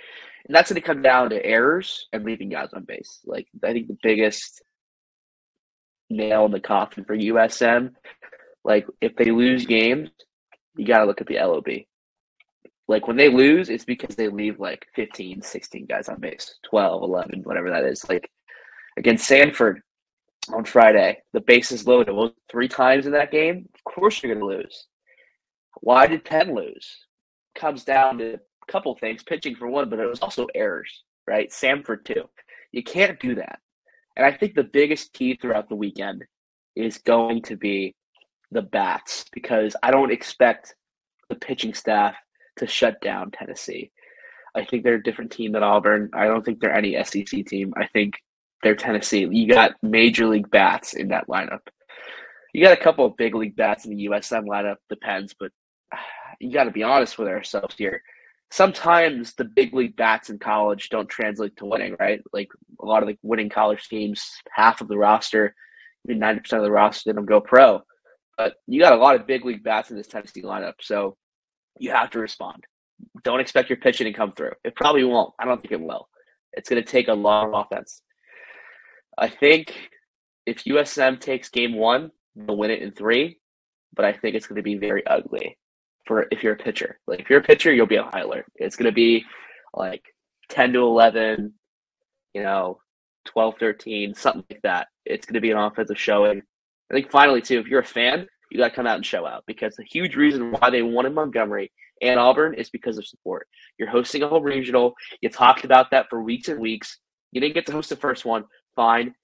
[0.46, 3.20] and that's gonna come down to errors and leaving guys on base.
[3.24, 4.62] Like I think the biggest
[6.12, 7.94] nail in the coffin for USM.
[8.64, 10.10] Like if they lose games,
[10.76, 11.68] you got to look at the LOB.
[12.88, 17.02] Like when they lose, it's because they leave like 15, 16 guys on base, 12,
[17.02, 18.06] 11, whatever that is.
[18.08, 18.30] Like
[18.96, 19.76] against Samford
[20.52, 23.68] on Friday, the bases loaded well, three times in that game.
[23.74, 24.86] Of course you're going to lose.
[25.80, 26.88] Why did Penn lose?
[27.54, 31.50] Comes down to a couple things, pitching for one, but it was also errors, right?
[31.50, 32.28] Samford too.
[32.72, 33.58] You can't do that.
[34.16, 36.24] And I think the biggest key throughout the weekend
[36.76, 37.94] is going to be
[38.50, 40.74] the bats because I don't expect
[41.28, 42.14] the pitching staff
[42.56, 43.90] to shut down Tennessee.
[44.54, 46.10] I think they're a different team than Auburn.
[46.12, 47.72] I don't think they're any SEC team.
[47.76, 48.14] I think
[48.62, 49.26] they're Tennessee.
[49.30, 51.60] You got major league bats in that lineup.
[52.52, 55.50] You got a couple of big league bats in the USM lineup, depends, but
[56.40, 58.02] you got to be honest with ourselves here
[58.52, 62.20] sometimes the big league bats in college don't translate to winning, right?
[62.34, 62.48] Like
[62.80, 65.54] a lot of the winning college teams, half of the roster,
[66.06, 67.80] even ninety percent of the roster didn't go pro.
[68.36, 71.16] But you got a lot of big league bats in this Tennessee lineup, so
[71.78, 72.62] you have to respond.
[73.24, 74.52] Don't expect your pitching to come through.
[74.64, 75.32] It probably won't.
[75.38, 76.08] I don't think it will.
[76.52, 78.02] It's going to take a lot of offense.
[79.18, 79.74] I think
[80.46, 83.38] if USM takes game one, they'll win it in three,
[83.94, 85.56] but I think it's going to be very ugly
[86.06, 86.98] for if you're a pitcher.
[87.06, 88.46] Like if you're a pitcher, you'll be on high alert.
[88.56, 89.24] It's going to be
[89.74, 90.02] like
[90.48, 91.52] 10 to 11,
[92.34, 92.78] you know,
[93.26, 94.88] 12, 13, something like that.
[95.04, 96.42] It's going to be an offensive showing.
[96.90, 99.26] I think finally too, if you're a fan, you got to come out and show
[99.26, 103.46] out because the huge reason why they wanted Montgomery and Auburn is because of support.
[103.78, 104.94] You're hosting a whole regional.
[105.20, 106.98] You talked about that for weeks and weeks.
[107.30, 108.44] You didn't get to host the first one.
[108.76, 109.14] Fine.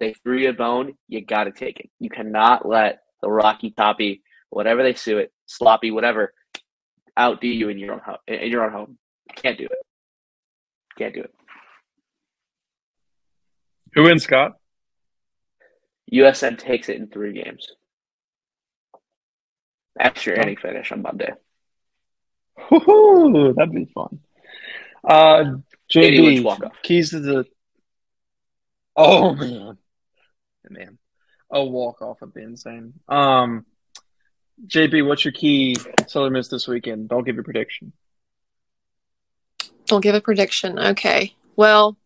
[0.00, 0.94] They threw you a bone.
[1.08, 1.90] You got to take it.
[1.98, 6.32] You cannot let the Rocky Toppy, whatever they sue it, sloppy, whatever,
[7.18, 8.16] outdo you in your own home.
[8.26, 8.98] In your own home.
[9.34, 9.86] Can't do it.
[10.96, 11.34] Can't do it.
[13.94, 14.52] Who wins, Scott?
[16.12, 17.68] USM takes it in three games.
[19.98, 21.32] Extra inning finish on Monday.
[22.70, 24.20] Woo-hoo, that'd be fun.
[25.04, 25.56] Uh,
[25.92, 27.44] JB, keys to the.
[29.00, 29.78] Oh man,
[30.68, 30.98] man,
[31.52, 32.94] a walk off would be insane.
[33.08, 33.64] Um,
[34.66, 35.76] JB, what's your key
[36.08, 37.08] Southern Miss this weekend?
[37.08, 37.92] Don't give a prediction.
[39.86, 40.80] Don't give a prediction.
[40.80, 41.36] Okay.
[41.54, 41.96] Well,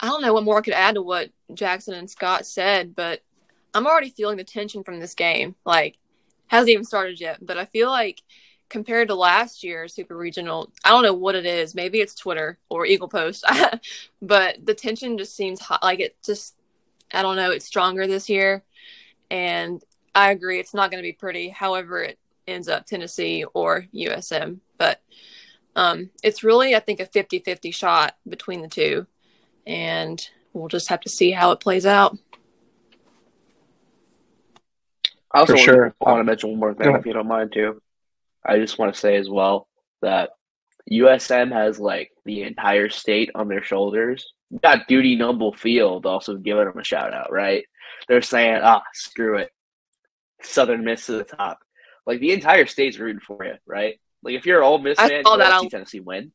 [0.00, 3.20] I don't know what more I could add to what Jackson and Scott said, but
[3.74, 5.56] I'm already feeling the tension from this game.
[5.66, 5.98] Like,
[6.46, 8.22] hasn't even started yet, but I feel like
[8.72, 11.74] compared to last year's Super Regional, I don't know what it is.
[11.74, 13.44] Maybe it's Twitter or Eagle Post,
[14.22, 15.82] but the tension just seems hot.
[15.82, 16.56] Like it just,
[17.12, 18.62] I don't know, it's stronger this year.
[19.30, 21.50] And I agree, it's not going to be pretty.
[21.50, 22.18] However, it
[22.48, 25.02] ends up Tennessee or USM, but
[25.76, 29.06] um, it's really, I think, a 50 50 shot between the two
[29.66, 32.16] and we'll just have to see how it plays out.
[35.30, 35.94] I also want, sure.
[36.00, 37.80] want to mention one more thing, if you don't mind, too.
[38.44, 39.68] I just want to say as well
[40.00, 40.30] that
[40.90, 44.32] USM has like the entire state on their shoulders.
[44.50, 47.64] You got Dudy Noble Field also giving them a shout out, right?
[48.08, 49.50] They're saying, ah, screw it.
[50.42, 51.60] Southern Miss to the top.
[52.06, 54.00] Like the entire state's rooting for you, right?
[54.22, 56.32] Like if you're an Ole Miss fan, you want to see Tennessee win.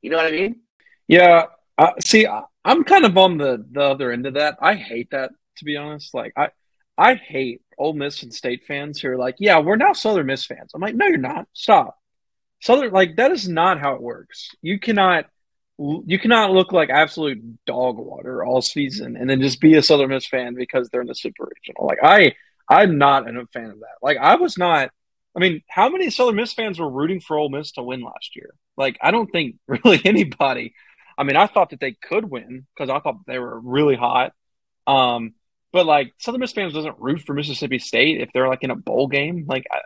[0.00, 0.60] You know what I mean?
[1.08, 1.46] Yeah.
[1.76, 2.26] Uh, see,
[2.64, 4.56] I'm kind of on the the other end of that.
[4.60, 6.14] I hate that to be honest.
[6.14, 6.50] Like I
[6.96, 10.46] I hate Ole Miss and State fans who are like, "Yeah, we're now Southern Miss
[10.46, 11.48] fans." I'm like, "No, you're not.
[11.52, 11.98] Stop."
[12.60, 14.50] Southern like that is not how it works.
[14.62, 15.26] You cannot
[15.78, 20.10] you cannot look like absolute dog water all season and then just be a Southern
[20.10, 21.86] Miss fan because they're in the Super Regional.
[21.86, 22.34] Like I
[22.68, 23.96] I'm not a fan of that.
[24.02, 24.90] Like I was not
[25.36, 28.36] I mean, how many Southern Miss fans were rooting for Ole Miss to win last
[28.36, 28.54] year?
[28.76, 30.74] Like I don't think really anybody
[31.16, 34.32] I mean, I thought that they could win because I thought they were really hot.
[34.86, 35.34] Um,
[35.74, 38.76] but like Southern Miss fans doesn't root for Mississippi State if they're like in a
[38.76, 39.44] bowl game.
[39.48, 39.80] Like I,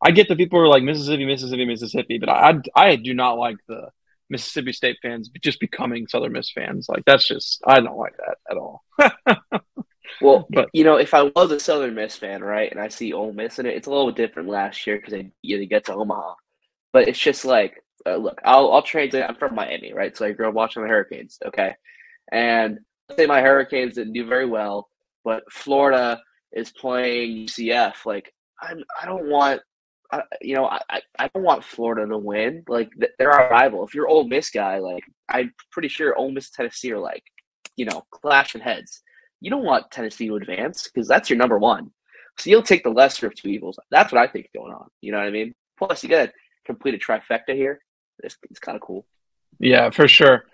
[0.00, 3.36] I get the people who are like Mississippi, Mississippi, Mississippi, but I, I, do not
[3.36, 3.88] like the
[4.30, 6.86] Mississippi State fans just becoming Southern Miss fans.
[6.88, 8.84] Like that's just I don't like that at all.
[10.20, 13.12] well, but you know, if I was a Southern Miss fan, right, and I see
[13.12, 15.86] Ole Miss in it, it's a little different last year because they you know, get
[15.86, 16.34] to Omaha,
[16.92, 19.24] but it's just like uh, look, I'll I'll translate.
[19.24, 20.16] I'm from Miami, right?
[20.16, 21.38] So I grew up watching the Hurricanes.
[21.44, 21.74] Okay,
[22.30, 22.78] and
[23.16, 24.88] say my Hurricanes didn't do very well,
[25.24, 26.20] but Florida
[26.52, 28.06] is playing UCF.
[28.06, 29.60] Like I'm, I don't want.
[30.12, 32.62] I, you know, I, I don't want Florida to win.
[32.68, 33.84] Like they're our rival.
[33.84, 37.22] If you're Ole Miss guy, like I'm pretty sure Ole Miss Tennessee are like,
[37.76, 39.02] you know, clashing heads.
[39.40, 41.90] You don't want Tennessee to advance because that's your number one.
[42.38, 43.78] So you'll take the lesser of two evils.
[43.90, 44.88] That's what I think going on.
[45.00, 45.52] You know what I mean?
[45.78, 46.32] Plus, you got to
[46.66, 47.80] complete a trifecta here
[48.22, 49.06] it's, it's kind of cool.
[49.58, 50.44] Yeah, for sure.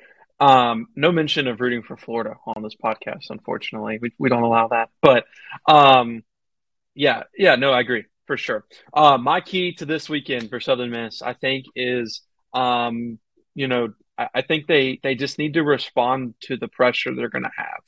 [0.41, 3.99] Um, no mention of rooting for Florida on this podcast, unfortunately.
[4.01, 4.89] We, we don't allow that.
[5.03, 5.27] But
[5.69, 6.25] um,
[6.95, 8.65] yeah, yeah, no, I agree for sure.
[8.95, 12.23] Uh, my key to this weekend for Southern Miss, I think, is
[12.55, 13.19] um,
[13.55, 17.29] you know, I, I think they they just need to respond to the pressure they're
[17.29, 17.83] going to have,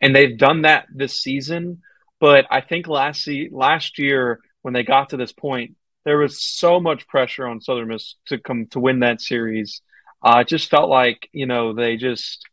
[0.00, 1.82] and they've done that this season.
[2.20, 6.80] But I think last last year when they got to this point, there was so
[6.80, 9.80] much pressure on Southern Miss to come to win that series.
[10.24, 12.48] Uh, it just felt like you know they just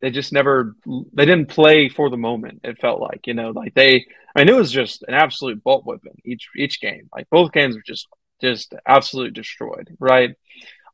[0.00, 0.74] they just never
[1.12, 2.60] they didn't play for the moment.
[2.64, 5.84] It felt like you know like they I mean it was just an absolute butt
[5.84, 7.08] whipping each each game.
[7.14, 8.08] Like both games were just
[8.40, 10.34] just absolutely destroyed, right?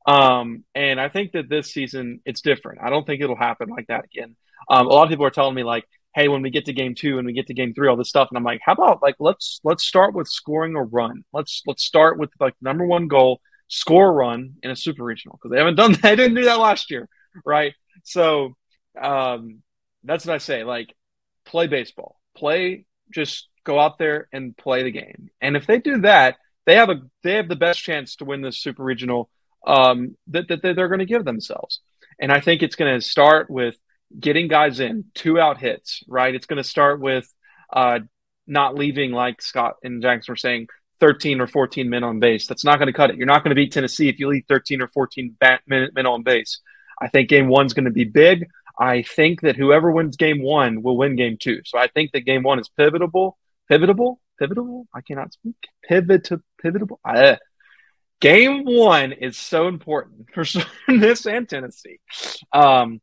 [0.07, 2.81] Um, and I think that this season it's different.
[2.83, 4.37] I don't think it'll happen like that again.
[4.69, 6.97] Um, a lot of people are telling me like hey, when we get to game
[6.97, 8.29] two and we get to game three, all this stuff.
[8.31, 11.25] And I'm like, how about like let's let's start with scoring a run.
[11.33, 15.53] Let's let's start with like number one goal, score run in a super regional because
[15.53, 16.03] they haven't done that.
[16.03, 17.09] They didn't do that last year,
[17.45, 17.75] right?
[18.05, 18.57] So
[19.01, 19.63] um,
[20.05, 20.65] that's what I say.
[20.65, 20.95] Like,
[21.45, 22.21] play baseball.
[22.37, 22.87] Play.
[23.13, 25.31] Just go out there and play the game.
[25.41, 28.43] And if they do that, they have a they have the best chance to win
[28.43, 29.31] this super regional
[29.67, 31.81] um, that, that they're going to give themselves.
[32.21, 33.77] And I think it's going to start with
[34.19, 36.35] getting guys in, two out hits, right?
[36.35, 37.33] It's going to start with
[37.73, 38.01] uh,
[38.47, 40.69] not leaving, like Scott and Jackson were saying,
[41.01, 42.47] 13 or 14 men on base.
[42.47, 43.17] That's not going to cut it.
[43.17, 46.07] You're not going to beat Tennessee if you leave 13 or 14 bat- men, men
[46.07, 46.61] on base.
[47.01, 48.49] I think game one's going to be big.
[48.79, 51.61] I think that whoever wins game one will win game two.
[51.65, 53.37] So I think that game one is pivotal
[53.71, 54.87] Pivotable, pivotable.
[54.95, 55.57] I cannot speak.
[55.87, 56.31] Pivot
[56.65, 56.99] pivotable.
[57.05, 57.37] Uh,
[58.21, 60.45] game one is so important for
[60.89, 61.99] this and Tennessee.
[62.53, 63.01] Um,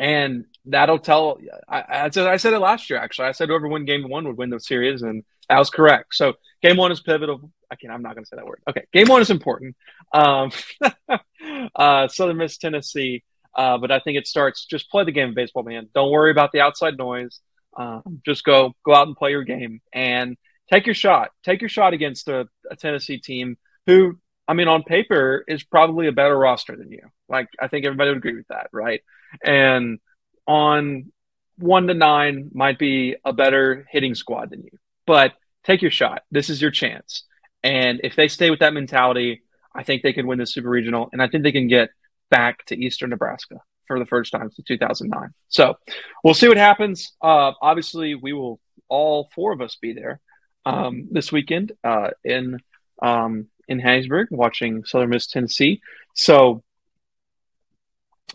[0.00, 1.38] and that'll tell.
[1.68, 2.98] I, I, said I said it last year.
[2.98, 6.14] Actually, I said whoever win game one would win the series, and that was correct.
[6.14, 6.32] So
[6.62, 7.52] game one is pivotal.
[7.70, 7.92] I can't.
[7.92, 8.62] I'm not going to say that word.
[8.68, 9.76] Okay, game one is important.
[10.12, 10.50] Um,
[11.76, 13.22] uh, Southern Miss Tennessee,
[13.54, 14.64] uh, but I think it starts.
[14.64, 15.90] Just play the game of baseball, man.
[15.94, 17.38] Don't worry about the outside noise.
[17.76, 20.38] Um, just go go out and play your game and
[20.70, 21.30] take your shot.
[21.44, 26.06] Take your shot against a, a Tennessee team who, I mean, on paper is probably
[26.06, 27.02] a better roster than you.
[27.28, 29.02] Like I think everybody would agree with that, right?
[29.44, 29.98] And
[30.46, 31.12] on
[31.58, 34.78] one to nine might be a better hitting squad than you.
[35.06, 36.22] But take your shot.
[36.30, 37.24] This is your chance.
[37.62, 39.42] And if they stay with that mentality,
[39.74, 41.90] I think they can win the Super Regional, and I think they can get
[42.30, 45.30] back to Eastern Nebraska for the first time since 2009.
[45.48, 45.76] So
[46.24, 47.12] we'll see what happens.
[47.20, 50.20] Uh, obviously, we will all four of us be there
[50.64, 52.58] um, this weekend uh, in
[53.02, 55.80] um, in Hattiesburg watching Southern Miss Tennessee.
[56.14, 56.62] So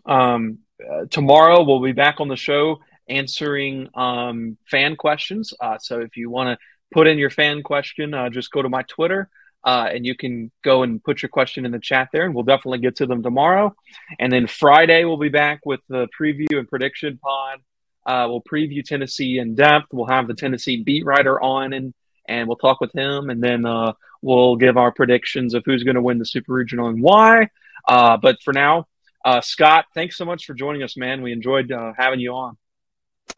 [0.06, 0.60] um,
[0.90, 5.54] uh, tomorrow we'll be back on the show answering um, fan questions.
[5.60, 8.70] Uh, so if you want to put in your fan question, uh, just go to
[8.70, 9.30] my Twitter.
[9.64, 12.44] Uh, and you can go and put your question in the chat there, and we'll
[12.44, 13.76] definitely get to them tomorrow.
[14.20, 17.62] And then Friday, we'll be back with the preview and prediction pod.
[18.06, 19.88] Uh, we'll preview Tennessee in depth.
[19.92, 21.96] We'll have the Tennessee beat writer on, and
[22.28, 25.96] and we'll talk with him, and then uh, we'll give our predictions of who's going
[25.96, 27.50] to win the Super Regional and why.
[27.88, 28.88] Uh, but for now,
[29.26, 31.24] uh, Scott, thanks so much for joining us, man.
[31.24, 32.58] We enjoyed uh, having you on.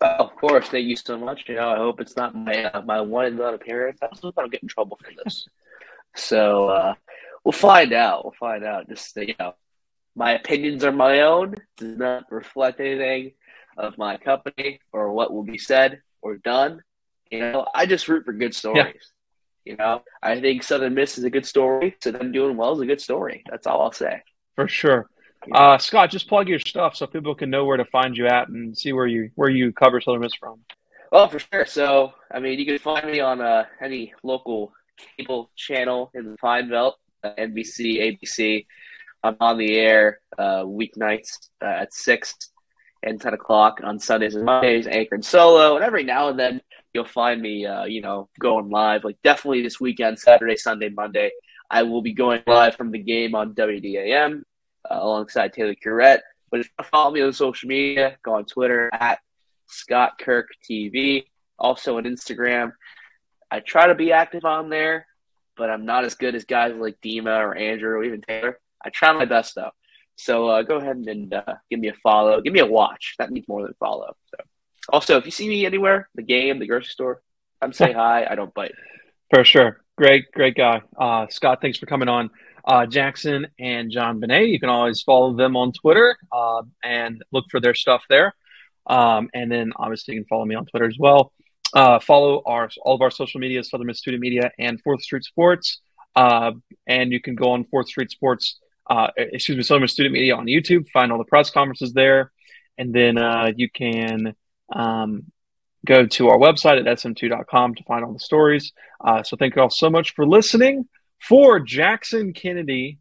[0.02, 1.46] of course, thank you so much.
[1.48, 3.98] You know, I hope it's not my uh, my one and done appearance.
[4.02, 5.48] I hope I don't get in trouble for this.
[6.16, 6.94] so uh,
[7.46, 8.26] we'll find out.
[8.26, 8.90] We'll find out.
[8.90, 9.56] Just you know,
[10.14, 11.56] my opinions are my own.
[11.78, 13.32] Does not reflect anything
[13.78, 16.82] of my company or what will be said or done.
[17.32, 19.14] You know, I just root for good stories.
[19.64, 19.72] Yeah.
[19.72, 21.96] You know, I think Southern Miss is a good story.
[22.02, 23.44] So them doing well is a good story.
[23.50, 24.22] That's all I'll say.
[24.56, 25.10] For sure.
[25.54, 28.50] Uh, Scott, just plug your stuff so people can know where to find you at
[28.50, 30.60] and see where you where you cover Southern Miss from.
[31.12, 31.66] Well, for sure.
[31.66, 34.74] So, I mean, you can find me on uh, any local
[35.18, 38.66] cable channel in the Pine Belt, uh, NBC, ABC.
[39.24, 42.36] I'm on the air uh, weeknights uh, at six
[43.04, 46.62] and ten o'clock on Sundays and Mondays, anchored solo, and every now and then
[46.94, 49.04] you'll find me, uh, you know, going live.
[49.04, 51.32] Like definitely this weekend, Saturday, Sunday, Monday,
[51.70, 54.44] I will be going live from the game on WDAM
[54.90, 56.24] uh, alongside Taylor Curette.
[56.50, 59.20] But if you follow me on social media, go on Twitter at
[59.68, 61.26] Scott Kirk TV,
[61.60, 62.72] also on Instagram.
[63.52, 65.08] I try to be active on there,
[65.56, 68.60] but I'm not as good as guys like Dima or Andrew or even Taylor.
[68.84, 69.72] I try my best though.
[70.16, 72.42] So uh, go ahead and uh, give me a follow.
[72.42, 73.16] Give me a watch.
[73.20, 74.16] That means more than follow.
[74.28, 74.44] So
[74.90, 77.22] also, if you see me anywhere, the game, the grocery store,
[77.62, 78.26] I'm say hi.
[78.30, 78.74] I don't bite.
[79.34, 79.82] For sure.
[79.98, 80.82] Great, great guy.
[80.98, 82.30] Uh, Scott, thanks for coming on
[82.68, 84.52] uh, Jackson and JonBenét.
[84.52, 88.36] You can always follow them on Twitter uh, and look for their stuff there.
[88.86, 91.32] Um, and then obviously you can follow me on Twitter as well.
[91.74, 95.24] Uh, follow our all of our social media, Southern Miss Student Media and Fourth Street
[95.24, 95.82] Sports.
[96.16, 96.52] Uh,
[96.88, 98.60] and you can go on Fourth Street Sports,
[98.90, 102.32] uh, excuse me, Southern Miss Student Media on YouTube, find all the press conferences there.
[102.78, 104.36] And then uh, you can
[104.74, 105.24] um,
[105.86, 108.74] go to our website at sm2.com to find all the stories.
[109.24, 110.86] so thank you all so much for listening
[111.22, 113.00] for Jackson Kennedy,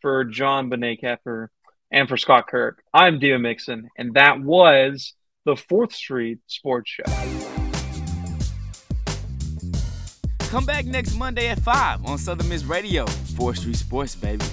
[0.00, 1.48] for John Benakeffer,
[1.90, 2.82] and for Scott Kirk.
[2.92, 5.14] I'm Dima Mixon, and that was
[5.44, 7.04] the Fourth Street Sports Show.
[10.50, 14.44] Come back next Monday at 5 on Southern Miss Radio, 4th Street Sports, baby.